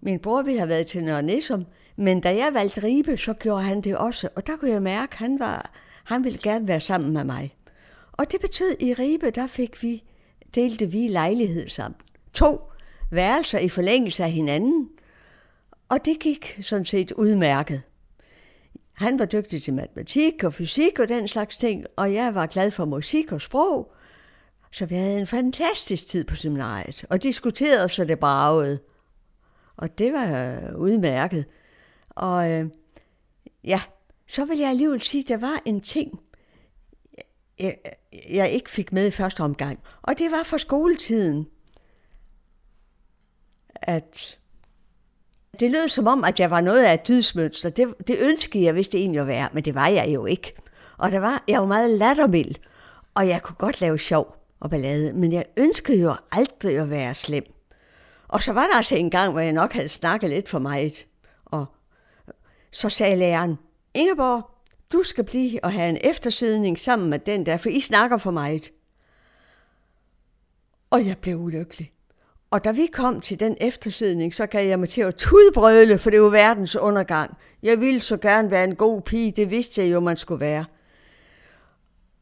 [0.00, 1.64] Min bror ville have været til Nørre Nissum,
[2.00, 4.28] men da jeg valgte Ribe, så gjorde han det også.
[4.36, 5.70] Og der kunne jeg mærke, at han, var,
[6.04, 7.56] han ville gerne være sammen med mig.
[8.12, 10.04] Og det betød, at i Ribe, der fik vi,
[10.54, 12.00] delte vi lejlighed sammen.
[12.32, 12.60] To
[13.10, 14.88] værelser i forlængelse af hinanden.
[15.88, 17.82] Og det gik sådan set udmærket.
[18.92, 22.70] Han var dygtig til matematik og fysik og den slags ting, og jeg var glad
[22.70, 23.92] for musik og sprog.
[24.72, 28.78] Så vi havde en fantastisk tid på seminariet, og diskuterede så det bragede.
[29.76, 31.44] Og det var øh, udmærket.
[32.18, 32.66] Og øh,
[33.64, 33.80] ja,
[34.26, 36.20] så vil jeg alligevel sige, at der var en ting,
[37.58, 37.76] jeg,
[38.28, 39.78] jeg ikke fik med i første omgang.
[40.02, 41.46] Og det var for skoletiden,
[43.74, 44.38] at
[45.60, 47.70] det lød som om, at jeg var noget af et dydsmønster.
[47.70, 50.52] Det, det ønskede jeg, hvis det egentlig var være, men det var jeg jo ikke.
[50.98, 52.54] Og der var, jeg var meget lattermild,
[53.14, 57.14] og jeg kunne godt lave sjov og ballade, men jeg ønskede jo aldrig at være
[57.14, 57.44] slem.
[58.28, 61.06] Og så var der altså en gang, hvor jeg nok havde snakket lidt for meget.
[62.78, 63.58] Så sagde læreren,
[63.94, 64.50] Ingeborg,
[64.92, 68.30] du skal blive og have en eftersidning sammen med den der, for I snakker for
[68.30, 68.70] meget.
[70.90, 71.92] Og jeg blev ulykkelig.
[72.50, 76.10] Og da vi kom til den eftersidning, så gav jeg mig til at tudbrøle, for
[76.10, 77.36] det var verdens undergang.
[77.62, 80.64] Jeg ville så gerne være en god pige, det vidste jeg jo, man skulle være.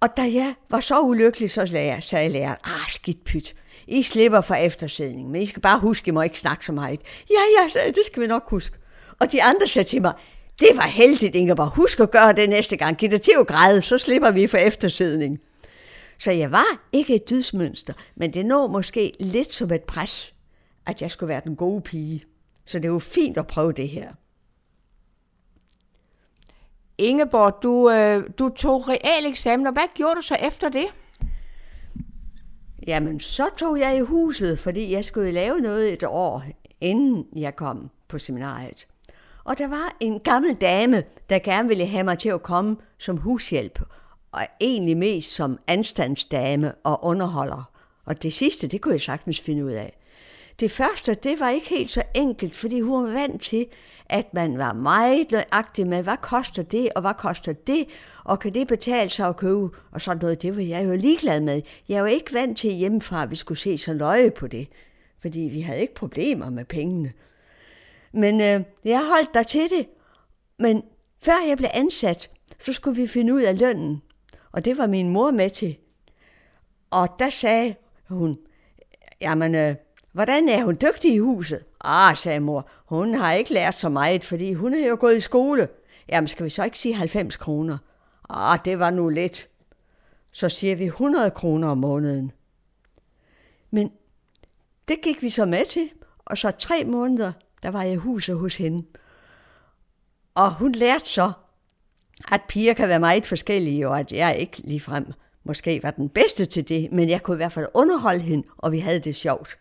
[0.00, 1.66] Og da jeg var så ulykkelig, så
[2.00, 3.54] sagde læreren, ah, skidt pyt.
[3.86, 7.00] I slipper for eftersidning, men I skal bare huske, I må ikke snakke så meget.
[7.30, 8.78] Ja, ja, sagde det skal vi nok huske.
[9.20, 10.12] Og de andre sagde til mig,
[10.60, 11.68] det var heldigt, Ingeborg.
[11.68, 12.96] Husk at gøre det næste gang.
[12.96, 15.40] Giv dig til at græde, så slipper vi for eftersidning.
[16.18, 20.34] Så jeg var ikke et dydsmønster, men det når måske lidt som et pres,
[20.86, 22.24] at jeg skulle være den gode pige.
[22.64, 24.12] Så det var fint at prøve det her.
[26.98, 30.86] Ingeborg, du, øh, du tog realeksamen, og hvad gjorde du så efter det?
[32.86, 36.44] Jamen, så tog jeg i huset, fordi jeg skulle lave noget et år,
[36.80, 38.86] inden jeg kom på seminariet.
[39.46, 43.16] Og der var en gammel dame, der gerne ville have mig til at komme som
[43.16, 43.80] hushjælp,
[44.32, 47.70] og egentlig mest som anstandsdame og underholder.
[48.04, 49.98] Og det sidste, det kunne jeg sagtens finde ud af.
[50.61, 53.66] Det første, det var ikke helt så enkelt, fordi hun var vant til,
[54.06, 57.87] at man var meget nøjagtig med, hvad koster det, og hvad koster det,
[58.24, 61.40] og kan det betale sig at købe, og sådan noget, det var jeg jo ligeglad
[61.40, 61.62] med.
[61.88, 64.68] Jeg var ikke vant til hjemmefra, at vi skulle se så nøje på det,
[65.22, 67.12] fordi vi havde ikke problemer med pengene.
[68.16, 69.88] Men øh, jeg holdt dig til det.
[70.59, 70.83] Men
[71.22, 74.02] før jeg blev ansat, så skulle vi finde ud af lønnen.
[74.52, 75.76] Og det var min mor med til.
[76.90, 77.74] Og der sagde
[78.09, 78.38] hun,
[79.20, 79.76] jamen, øh,
[80.12, 81.64] hvordan er hun dygtig i huset?
[81.81, 85.20] Ah, sagde mor, hun har ikke lært så meget, fordi hun har jo gået i
[85.20, 85.68] skole.
[86.09, 87.79] Jamen, skal vi så ikke sige 90 kroner?
[88.29, 89.48] Ah, det var nu lidt.
[90.33, 92.33] Så siger vi 100 kroner om måneden.
[93.70, 93.92] Men
[94.88, 95.90] det gik vi så med til,
[96.24, 98.86] og så tre måneder der var jeg i huset hos hende.
[100.34, 101.32] Og hun lærte så,
[102.32, 105.12] at piger kan være meget forskellige, og at jeg ikke ligefrem
[105.44, 108.72] måske var den bedste til det, men jeg kunne i hvert fald underholde hende, og
[108.72, 109.58] vi havde det sjovt.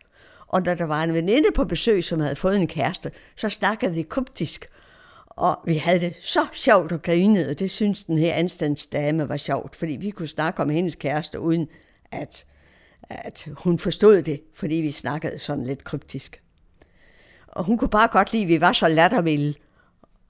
[0.47, 3.93] Og når der var en veninde på besøg, som havde fået en kæreste, så snakkede
[3.93, 4.69] vi kryptisk,
[5.27, 9.37] og vi havde det så sjovt og grinede, og det synes den her anstandsdame var
[9.37, 11.67] sjovt, fordi vi kunne snakke om hendes kæreste, uden
[12.11, 12.45] at,
[13.09, 16.41] at hun forstod det, fordi vi snakkede sådan lidt kryptisk
[17.55, 19.53] og hun kunne bare godt lide, at vi var så lattermilde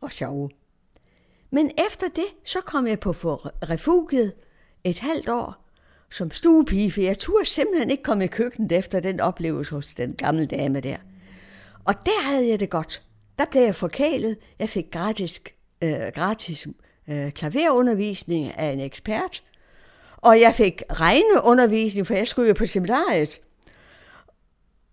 [0.01, 0.49] og sjove.
[1.51, 4.33] Men efter det, så kom jeg på for refugiet
[4.83, 5.65] et halvt år
[6.11, 10.13] som stuepige, for jeg turde simpelthen ikke komme i køkkenet efter den oplevelse hos den
[10.13, 10.97] gamle dame der.
[11.85, 13.01] Og der havde jeg det godt.
[13.39, 14.37] Der blev jeg forkælet.
[14.59, 15.41] Jeg fik gratis,
[15.81, 16.67] øh, gratis
[17.07, 19.43] øh, klaverundervisning af en ekspert.
[20.17, 23.39] Og jeg fik regneundervisning, for jeg skulle jo på seminariet.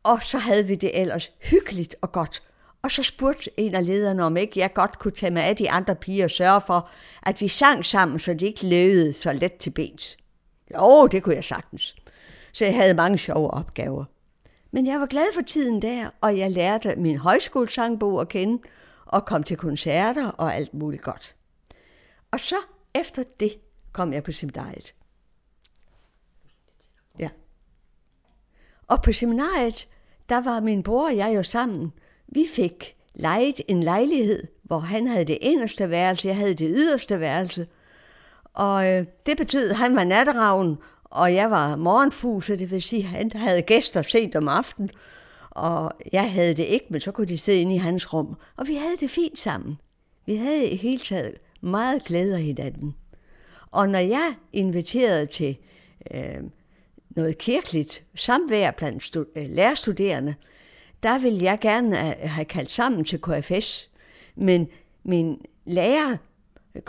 [0.03, 2.43] Og så havde vi det ellers hyggeligt og godt.
[2.83, 5.71] Og så spurgte en af lederne, om ikke jeg godt kunne tage med af de
[5.71, 6.91] andre piger og sørge for,
[7.23, 10.17] at vi sang sammen, så de ikke levede så let til bens.
[10.75, 11.97] Jo, det kunne jeg sagtens.
[12.53, 14.05] Så jeg havde mange sjove opgaver.
[14.71, 18.63] Men jeg var glad for tiden der, og jeg lærte min højskolesangbog at kende,
[19.07, 21.35] og kom til koncerter og alt muligt godt.
[22.31, 22.57] Og så
[22.95, 23.53] efter det
[23.93, 24.95] kom jeg på seminariet.
[28.93, 29.89] Og på seminariet,
[30.29, 31.93] der var min bror og jeg jo sammen.
[32.29, 37.21] Vi fik lejet en lejlighed, hvor han havde det inderste værelse, jeg havde det yderste
[37.21, 37.67] værelse.
[38.55, 43.03] Og øh, det betød, at han var natteravn, og jeg var morgenfuse, det vil sige,
[43.03, 44.91] at han havde gæster sent om aftenen.
[45.51, 48.37] Og jeg havde det ikke, men så kunne de sidde inde i hans rum.
[48.57, 49.79] Og vi havde det fint sammen.
[50.27, 52.95] Vi havde i hele taget meget glæde af hinanden.
[53.71, 55.57] Og når jeg inviterede til
[56.15, 56.43] øh,
[57.17, 60.35] noget kirkeligt samvær blandt øh, lærerstuderende,
[61.03, 63.91] der ville jeg gerne øh, have kaldt sammen til KFS.
[64.37, 64.69] Men
[65.05, 66.17] min lærer,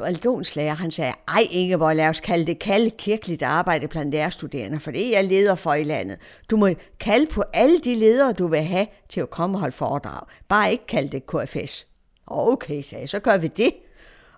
[0.01, 4.91] religionslærer, han sagde, ej Ingeborg, lad os kalde det kalde kirkeligt arbejde blandt lærerstuderende, for
[4.91, 6.17] det er jeg leder for i landet.
[6.49, 9.75] Du må kalde på alle de ledere, du vil have til at komme og holde
[9.75, 10.27] foredrag.
[10.47, 11.87] Bare ikke kalde det KFS.
[12.27, 13.73] Okay, sagde jeg, så gør vi det.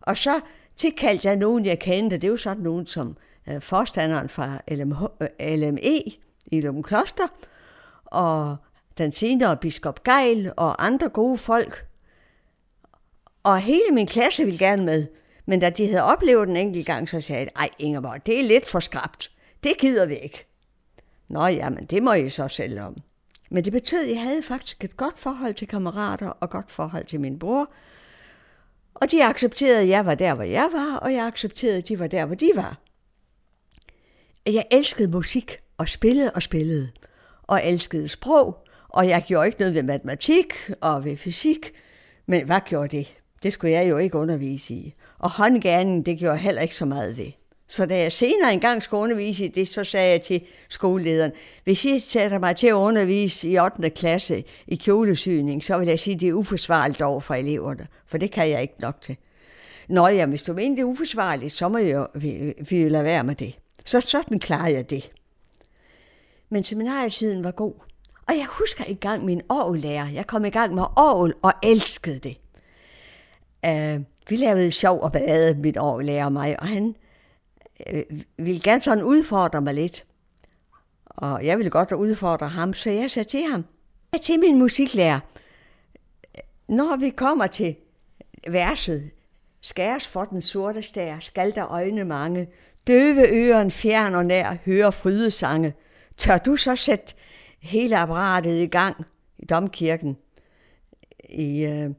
[0.01, 0.39] Og så
[0.75, 2.15] tilkaldte jeg nogen, jeg kendte.
[2.15, 3.17] Det er jo sådan nogen som
[3.49, 6.01] Øh, forstanderen fra LMH, øh, LME
[6.45, 7.27] i Lum Kloster,
[8.05, 8.57] og
[8.97, 11.85] den senere biskop Geil og andre gode folk.
[13.43, 15.07] Og hele min klasse ville gerne med.
[15.45, 18.43] Men da de havde oplevet den enkelt gang, så sagde jeg, ej Ingeborg, det er
[18.43, 19.31] lidt for skrabt.
[19.63, 20.45] Det gider vi ikke.
[21.27, 22.97] Nå ja, men det må I så selv om.
[23.49, 27.05] Men det betød, at jeg havde faktisk et godt forhold til kammerater og godt forhold
[27.05, 27.69] til min bror.
[28.93, 31.99] Og de accepterede, at jeg var der, hvor jeg var, og jeg accepterede, at de
[31.99, 32.77] var der, hvor de var.
[34.45, 36.89] Jeg elskede musik og spillede og spillede,
[37.43, 38.57] og elskede sprog,
[38.89, 41.71] og jeg gjorde ikke noget ved matematik og ved fysik,
[42.25, 43.07] men hvad gjorde det?
[43.43, 44.93] Det skulle jeg jo ikke undervise i.
[45.19, 47.31] Og håndgærningen, det gjorde heller ikke så meget ved.
[47.67, 51.31] Så da jeg senere engang skulle undervise i det, så sagde jeg til skolelederen,
[51.63, 53.89] hvis I sætter mig til at undervise i 8.
[53.89, 58.17] klasse i kjolesyning, så vil jeg sige, at det er uforsvarligt over for eleverne, for
[58.17, 59.17] det kan jeg ikke nok til.
[59.89, 63.23] Nå ja, hvis du mener, det er uforsvarligt, så må jeg, vi, vi lade være
[63.23, 63.55] med det.
[63.85, 65.11] Så sådan klarede jeg det.
[66.49, 67.73] Men seminarietiden var god.
[68.27, 70.09] Og jeg husker engang min årlærer.
[70.09, 72.37] Jeg kom i gang med årl og elskede det.
[73.67, 76.95] Uh, vi lavede sjov og ballade, mit årlærer og mig, og han
[77.93, 80.05] uh, ville gerne sådan udfordre mig lidt.
[81.05, 83.65] Og jeg ville godt udfordre ham, så jeg sagde til ham,
[84.13, 85.19] jeg til min musiklærer,
[86.67, 87.75] når vi kommer til
[88.47, 89.11] verset,
[89.61, 92.47] skæres for den sorte stær, skal der øjne mange,
[92.87, 95.73] døve øren fjern og nær, hører frydesange.
[96.17, 97.13] Tør du så sætte
[97.59, 99.05] hele apparatet i gang
[99.39, 100.17] i domkirken,
[101.29, 101.89] i øh,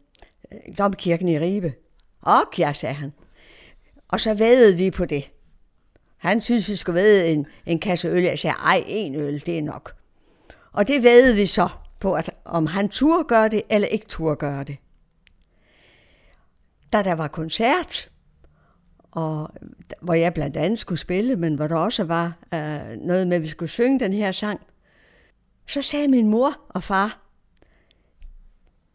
[0.78, 1.74] domkirken i Ribe?
[2.20, 3.12] Og ja, sagde han.
[4.08, 5.30] Og så vædede vi på det.
[6.16, 8.22] Han synes, vi skulle væde en, en kasse øl.
[8.22, 9.94] Jeg sagde, ej, en øl, det er nok.
[10.72, 11.68] Og det vædede vi så
[12.00, 14.76] på, at om han turde gøre det, eller ikke turde gøre det.
[16.92, 18.10] Da der var koncert,
[19.16, 19.68] og øh,
[20.00, 23.42] hvor jeg blandt andet skulle spille, men hvor der også var øh, noget med, at
[23.42, 24.60] vi skulle synge den her sang,
[25.66, 27.18] så sagde min mor og far,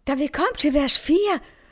[0.08, 1.18] da vi kom til vers 4,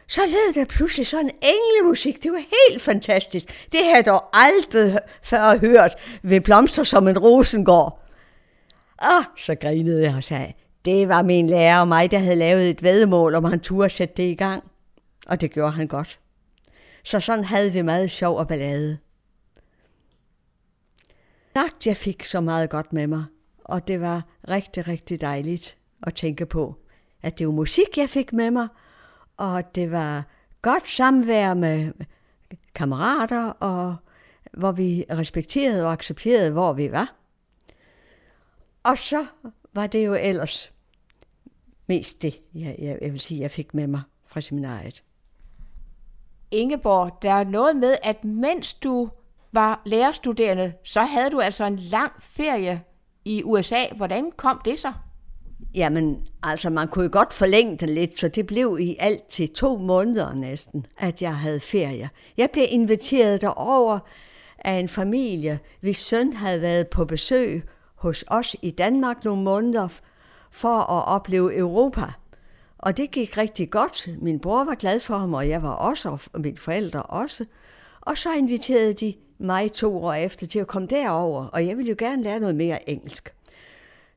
[0.08, 2.24] så lød der pludselig sådan englemusik.
[2.24, 3.68] Det var helt fantastisk.
[3.72, 8.06] Det havde jeg dog aldrig før hørt ved Blomster som en rosengård.
[8.98, 10.54] Og så grinede jeg og sagde,
[10.86, 14.14] det var min lærer og mig, der havde lavet et vedmål, om han turde sætte
[14.18, 14.64] det i gang.
[15.28, 16.20] Og det gjorde han godt.
[17.04, 18.98] Så sådan havde vi meget sjov og ballade.
[21.54, 23.26] Sagt, jeg fik så meget godt med mig,
[23.64, 26.76] og det var rigtig, rigtig dejligt at tænke på,
[27.22, 28.68] at det var musik, jeg fik med mig,
[29.38, 30.24] og det var
[30.62, 31.92] godt samvær med
[32.76, 33.96] kammerater, og
[34.54, 37.16] hvor vi respekterede og accepterede, hvor vi var.
[38.84, 39.26] Og så
[39.74, 40.74] var det jo ellers
[41.88, 45.04] mest det, jeg, jeg, jeg vil sige, jeg fik med mig fra seminariet.
[46.52, 49.10] Ingeborg, der er noget med, at mens du
[49.52, 52.82] var lærerstuderende, så havde du altså en lang ferie
[53.26, 53.86] i USA.
[53.96, 54.94] Hvordan kom det så?
[55.74, 59.54] Jamen, altså man kunne jo godt forlænge den lidt, så det blev i alt til
[59.54, 62.10] to måneder næsten, at jeg havde ferie.
[62.38, 64.00] Jeg blev inviteret derover
[64.60, 67.64] af en familie, hvis søn havde været på besøg
[67.96, 69.88] hos os i Danmark nogle måneder
[70.52, 72.06] for at opleve Europa.
[72.80, 74.10] Og det gik rigtig godt.
[74.22, 77.46] Min bror var glad for ham, og jeg var også, og mine forældre også.
[78.02, 81.90] Og så inviterede de mig to år efter til at komme derover, og jeg ville
[81.90, 83.34] jo gerne lære noget mere engelsk.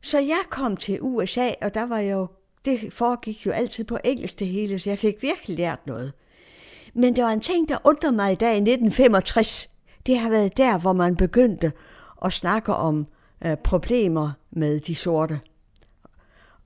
[0.03, 2.27] Så jeg kom til USA, og der var jo,
[2.65, 6.13] det foregik jo altid på engelsk det hele, så jeg fik virkelig lært noget.
[6.95, 9.71] Men der var en ting, der undrede mig i dag i 1965.
[10.07, 11.73] Det har været der, hvor man begyndte
[12.25, 13.07] at snakke om
[13.45, 15.41] øh, problemer med de sorte.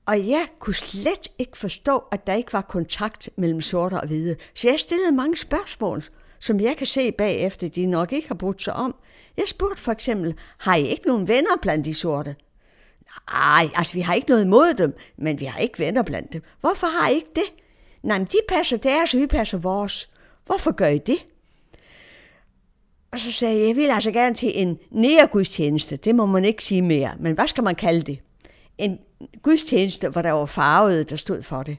[0.06, 4.36] Og jeg kunne slet ikke forstå, at der ikke var kontakt mellem sorte og hvide.
[4.54, 6.02] Så jeg stillede mange spørgsmål.
[6.38, 8.94] som jeg kan se bagefter, de nok ikke har brugt sig om.
[9.36, 12.36] Jeg spurgte for eksempel, har I ikke nogen venner blandt de sorte?
[13.32, 16.42] Nej, altså vi har ikke noget imod dem, men vi har ikke venner blandt dem.
[16.60, 17.52] Hvorfor har I ikke det?
[18.02, 20.10] Nej, men de passer deres, og vi passer vores.
[20.46, 21.18] Hvorfor gør I det?
[23.12, 25.96] Og så sagde jeg, jeg vil altså gerne til en nærgudstjeneste.
[25.96, 28.18] Det må man ikke sige mere, men hvad skal man kalde det?
[28.78, 28.98] En
[29.42, 31.78] gudstjeneste, hvor der var farvede, der stod for det.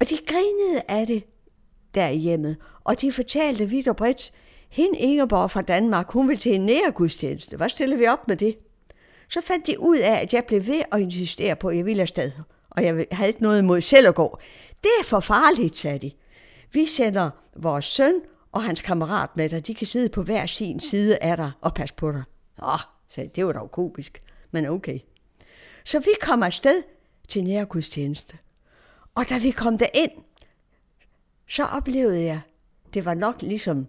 [0.00, 1.24] Og de grinede af det
[1.94, 4.32] derhjemme, og de fortalte vidt og bredt,
[4.68, 7.56] hende Ingeborg fra Danmark, hun vil til en nærgudstjeneste.
[7.56, 8.58] Hvad stiller vi op med det?
[9.28, 12.02] Så fandt de ud af, at jeg blev ved at insistere på, at jeg ville
[12.02, 12.30] afsted.
[12.70, 14.38] Og jeg havde ikke noget imod selv at gå.
[14.82, 16.10] Det er for farligt, sagde de.
[16.72, 18.20] Vi sender vores søn
[18.52, 19.66] og hans kammerat med dig.
[19.66, 22.22] De kan sidde på hver sin side af dig og passe på dig.
[22.62, 24.98] Åh, sagde det var dog komisk, men okay.
[25.84, 26.82] Så vi kom afsted
[27.28, 28.38] til nærgudstjeneste.
[29.14, 30.12] Og da vi kom derind,
[31.48, 32.40] så oplevede jeg,
[32.94, 33.86] det var nok ligesom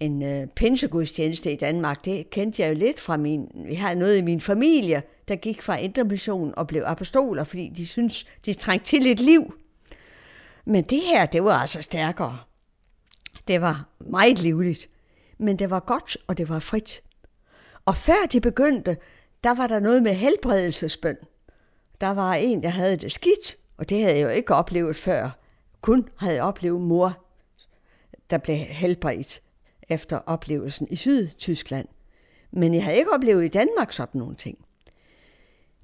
[0.00, 2.04] en øh, pinsegudstjeneste i Danmark.
[2.04, 3.50] Det kendte jeg jo lidt fra min...
[3.54, 7.86] Vi har noget i min familie, der gik fra intermission og blev apostoler, fordi de
[7.86, 9.54] synes de trængte til et liv.
[10.64, 12.38] Men det her, det var altså stærkere.
[13.48, 14.88] Det var meget livligt,
[15.38, 17.00] men det var godt, og det var frit.
[17.84, 18.96] Og før de begyndte,
[19.44, 21.16] der var der noget med helbredelsesbøn.
[22.04, 25.30] Der var en, der havde det skidt, og det havde jeg jo ikke oplevet før.
[25.80, 27.24] Kun havde jeg oplevet mor,
[28.30, 29.42] der blev helbredt
[29.88, 31.88] efter oplevelsen i Sydtyskland.
[32.50, 34.58] Men jeg havde ikke oplevet i Danmark sådan nogle ting.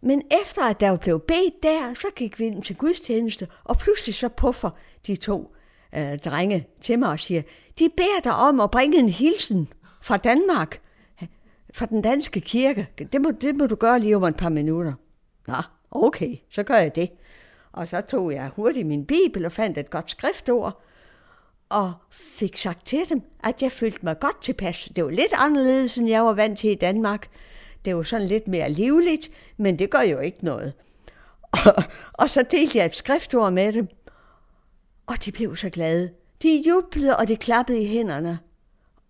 [0.00, 4.14] Men efter at der blev bedt der, så gik vi ind til gudstjeneste, og pludselig
[4.14, 4.70] så puffer
[5.06, 5.54] de to
[5.94, 7.42] øh, drenge til mig og siger,
[7.78, 9.68] de beder dig om at bringe en hilsen
[10.02, 10.80] fra Danmark,
[11.74, 12.88] fra den danske kirke.
[13.12, 14.92] Det må, det må du gøre lige om et par minutter.
[15.46, 15.54] Nå,
[15.91, 17.11] okay, så gør jeg det.
[17.72, 20.82] Og så tog jeg hurtigt min bibel og fandt et godt skriftord,
[21.68, 24.93] og fik sagt til dem, at jeg følte mig godt tilpas.
[24.97, 27.28] Det var lidt anderledes, end jeg var vant til i Danmark.
[27.84, 30.72] Det var sådan lidt mere livligt, men det gør jo ikke noget.
[31.43, 31.82] Og,
[32.12, 33.88] og så delte jeg et skriftord med dem,
[35.07, 36.11] og de blev så glade.
[36.43, 38.38] De jublede, og det klappede i hænderne.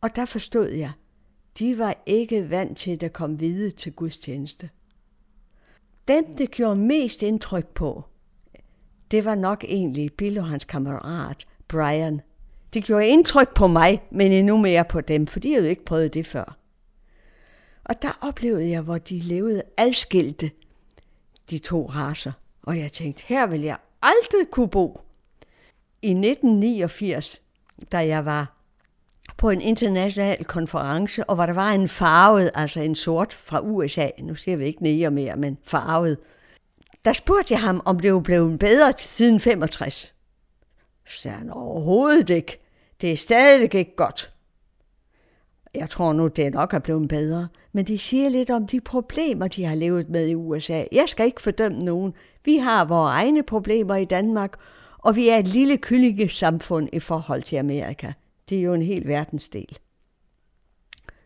[0.00, 0.92] Og der forstod jeg,
[1.58, 4.70] de var ikke vant til at komme videre til gudstjeneste.
[6.10, 8.04] Den, det gjorde mest indtryk på,
[9.10, 12.20] det var nok egentlig Bill og hans kammerat, Brian.
[12.74, 16.14] Det gjorde indtryk på mig, men endnu mere på dem, for de havde ikke prøvet
[16.14, 16.56] det før.
[17.84, 20.50] Og der oplevede jeg, hvor de levede adskilte,
[21.50, 22.32] de to raser.
[22.62, 25.00] Og jeg tænkte, her vil jeg aldrig kunne bo.
[26.02, 27.42] I 1989,
[27.92, 28.59] da jeg var
[29.40, 34.08] på en international konference, og hvor der var en farvet, altså en sort fra USA,
[34.18, 36.18] nu ser vi ikke nære mere, men farvet,
[37.04, 40.14] der spurgte jeg ham, om det var blevet bedre siden 65.
[41.06, 42.58] Så sagde han overhovedet ikke.
[43.00, 44.32] Det er stadigvæk ikke godt.
[45.74, 49.48] Jeg tror nu, det nok er blevet bedre, men det siger lidt om de problemer,
[49.48, 50.84] de har levet med i USA.
[50.92, 52.14] Jeg skal ikke fordømme nogen.
[52.44, 54.52] Vi har vores egne problemer i Danmark,
[54.98, 58.12] og vi er et lille kyllingesamfund i forhold til Amerika.
[58.50, 59.78] Det er jo en hel verdensdel.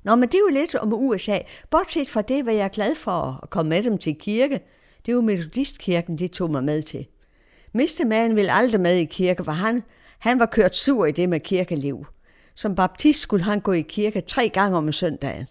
[0.02, 1.38] Nå, men det er jo lidt om USA.
[1.70, 4.60] Bortset fra det, hvad jeg er glad for at komme med dem til kirke.
[5.06, 7.06] Det er jo Metodistkirken, de tog mig med til.
[7.72, 9.82] Mistemanden Man ville aldrig med i kirke, for han,
[10.18, 12.06] han var kørt sur i det med kirkeliv.
[12.54, 15.46] Som baptist skulle han gå i kirke tre gange om søndagen.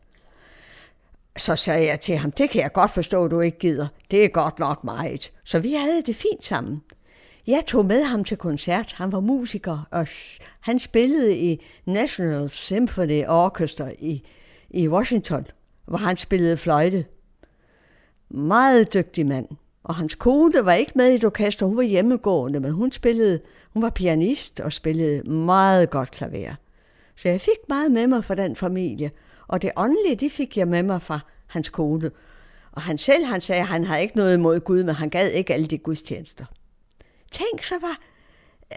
[1.37, 3.87] Så sagde jeg til ham, det kan jeg godt forstå, du ikke gider.
[4.11, 5.31] Det er godt nok meget.
[5.43, 6.81] Så vi havde det fint sammen.
[7.47, 8.93] Jeg tog med ham til koncert.
[8.97, 10.07] Han var musiker, og
[10.59, 14.23] han spillede i National Symphony Orchestra i,
[14.69, 15.47] i Washington,
[15.85, 17.05] hvor han spillede fløjte.
[18.29, 19.47] Meget dygtig mand.
[19.83, 23.39] Og hans kone var ikke med i et orkester, hun var hjemmegående, men hun spillede,
[23.73, 26.55] hun var pianist og spillede meget godt klaver.
[27.15, 29.11] Så jeg fik meget med mig fra den familie,
[29.47, 32.11] og det åndelige, det fik jeg med mig fra hans kone.
[32.71, 35.29] Og han selv, han sagde, at han har ikke noget imod Gud, men han gad
[35.29, 36.45] ikke alle de gudstjenester.
[37.33, 37.99] Tænk, så var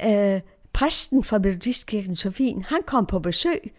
[0.09, 0.41] øh,
[0.73, 2.63] præsten fra Metodistkirken så fin.
[2.63, 3.73] Han kom på besøg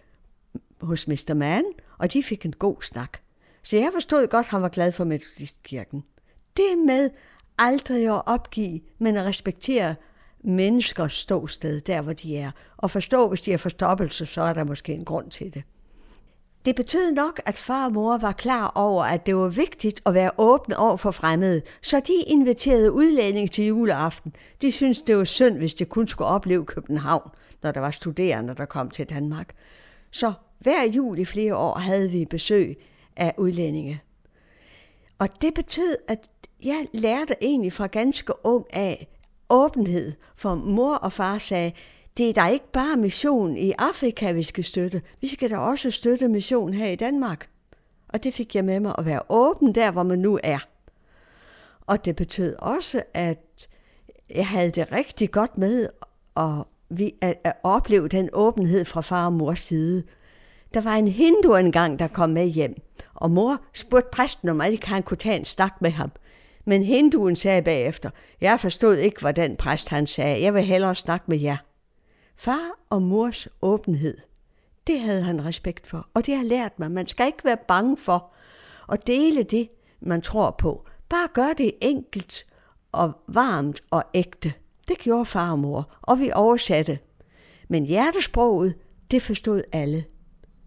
[0.81, 1.33] hos Mr.
[1.33, 1.65] Mann,
[1.97, 3.17] og de fik en god snak.
[3.63, 6.03] Så jeg forstod godt, at han var glad for Metodistkirken.
[6.57, 7.09] Det med
[7.57, 9.95] aldrig at opgive, men at respektere
[10.43, 12.51] menneskers ståsted, der hvor de er.
[12.77, 15.63] Og forstå, hvis de er forstoppelse, så er der måske en grund til det.
[16.65, 20.13] Det betød nok, at far og mor var klar over, at det var vigtigt at
[20.13, 24.35] være åbne over for fremmede, så de inviterede udlændinge til juleaften.
[24.61, 27.29] De syntes, det var synd, hvis de kun skulle opleve København,
[27.63, 29.55] når der var studerende, der kom til Danmark.
[30.11, 32.77] Så hver jul i flere år havde vi besøg
[33.15, 34.01] af udlændinge.
[35.19, 36.29] Og det betød, at
[36.63, 39.07] jeg lærte egentlig fra ganske ung af
[39.49, 41.71] åbenhed, for mor og far sagde,
[42.17, 45.01] det er da ikke bare mission i Afrika, vi skal støtte.
[45.21, 47.49] Vi skal da også støtte mission her i Danmark.
[48.09, 50.59] Og det fik jeg med mig at være åben der, hvor man nu er.
[51.81, 53.67] Og det betød også, at
[54.29, 55.89] jeg havde det rigtig godt med
[56.37, 60.03] at, vi, at, at opleve den åbenhed fra far og mors side.
[60.73, 62.75] Der var en hindu engang, der kom med hjem,
[63.13, 66.11] og mor spurgte præsten, om ikke han kunne tage en stak med ham.
[66.65, 68.09] Men hinduen sagde bagefter,
[68.41, 71.57] jeg forstod ikke, hvad den præst han sagde, jeg vil hellere snakke med jer.
[72.37, 74.17] Far og mors åbenhed,
[74.87, 76.91] det havde han respekt for, og det har lært mig.
[76.91, 78.33] Man skal ikke være bange for
[78.91, 79.69] at dele det,
[79.99, 80.85] man tror på.
[81.09, 82.45] Bare gør det enkelt
[82.91, 84.53] og varmt og ægte.
[84.87, 86.99] Det gjorde far og mor, og vi oversatte.
[87.67, 88.75] Men hjertesproget,
[89.11, 90.05] det forstod alle.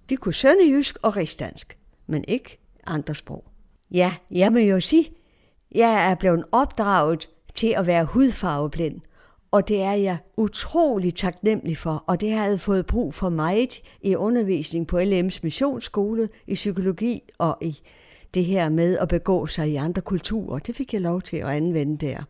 [0.08, 3.44] Vi kunne sønderjysk og rigsdansk, men ikke andre sprog.
[3.90, 5.12] Ja, jeg må jo sige,
[5.74, 9.00] jeg er blevet opdraget til at være hudfarveblind,
[9.52, 13.80] og det er jeg utrolig taknemmelig for, og det har jeg fået brug for meget
[14.02, 17.80] i undervisning på LM's missionsskole, i psykologi og i
[18.34, 20.58] det her med at begå sig i andre kulturer.
[20.58, 22.24] Det fik jeg lov til at anvende der.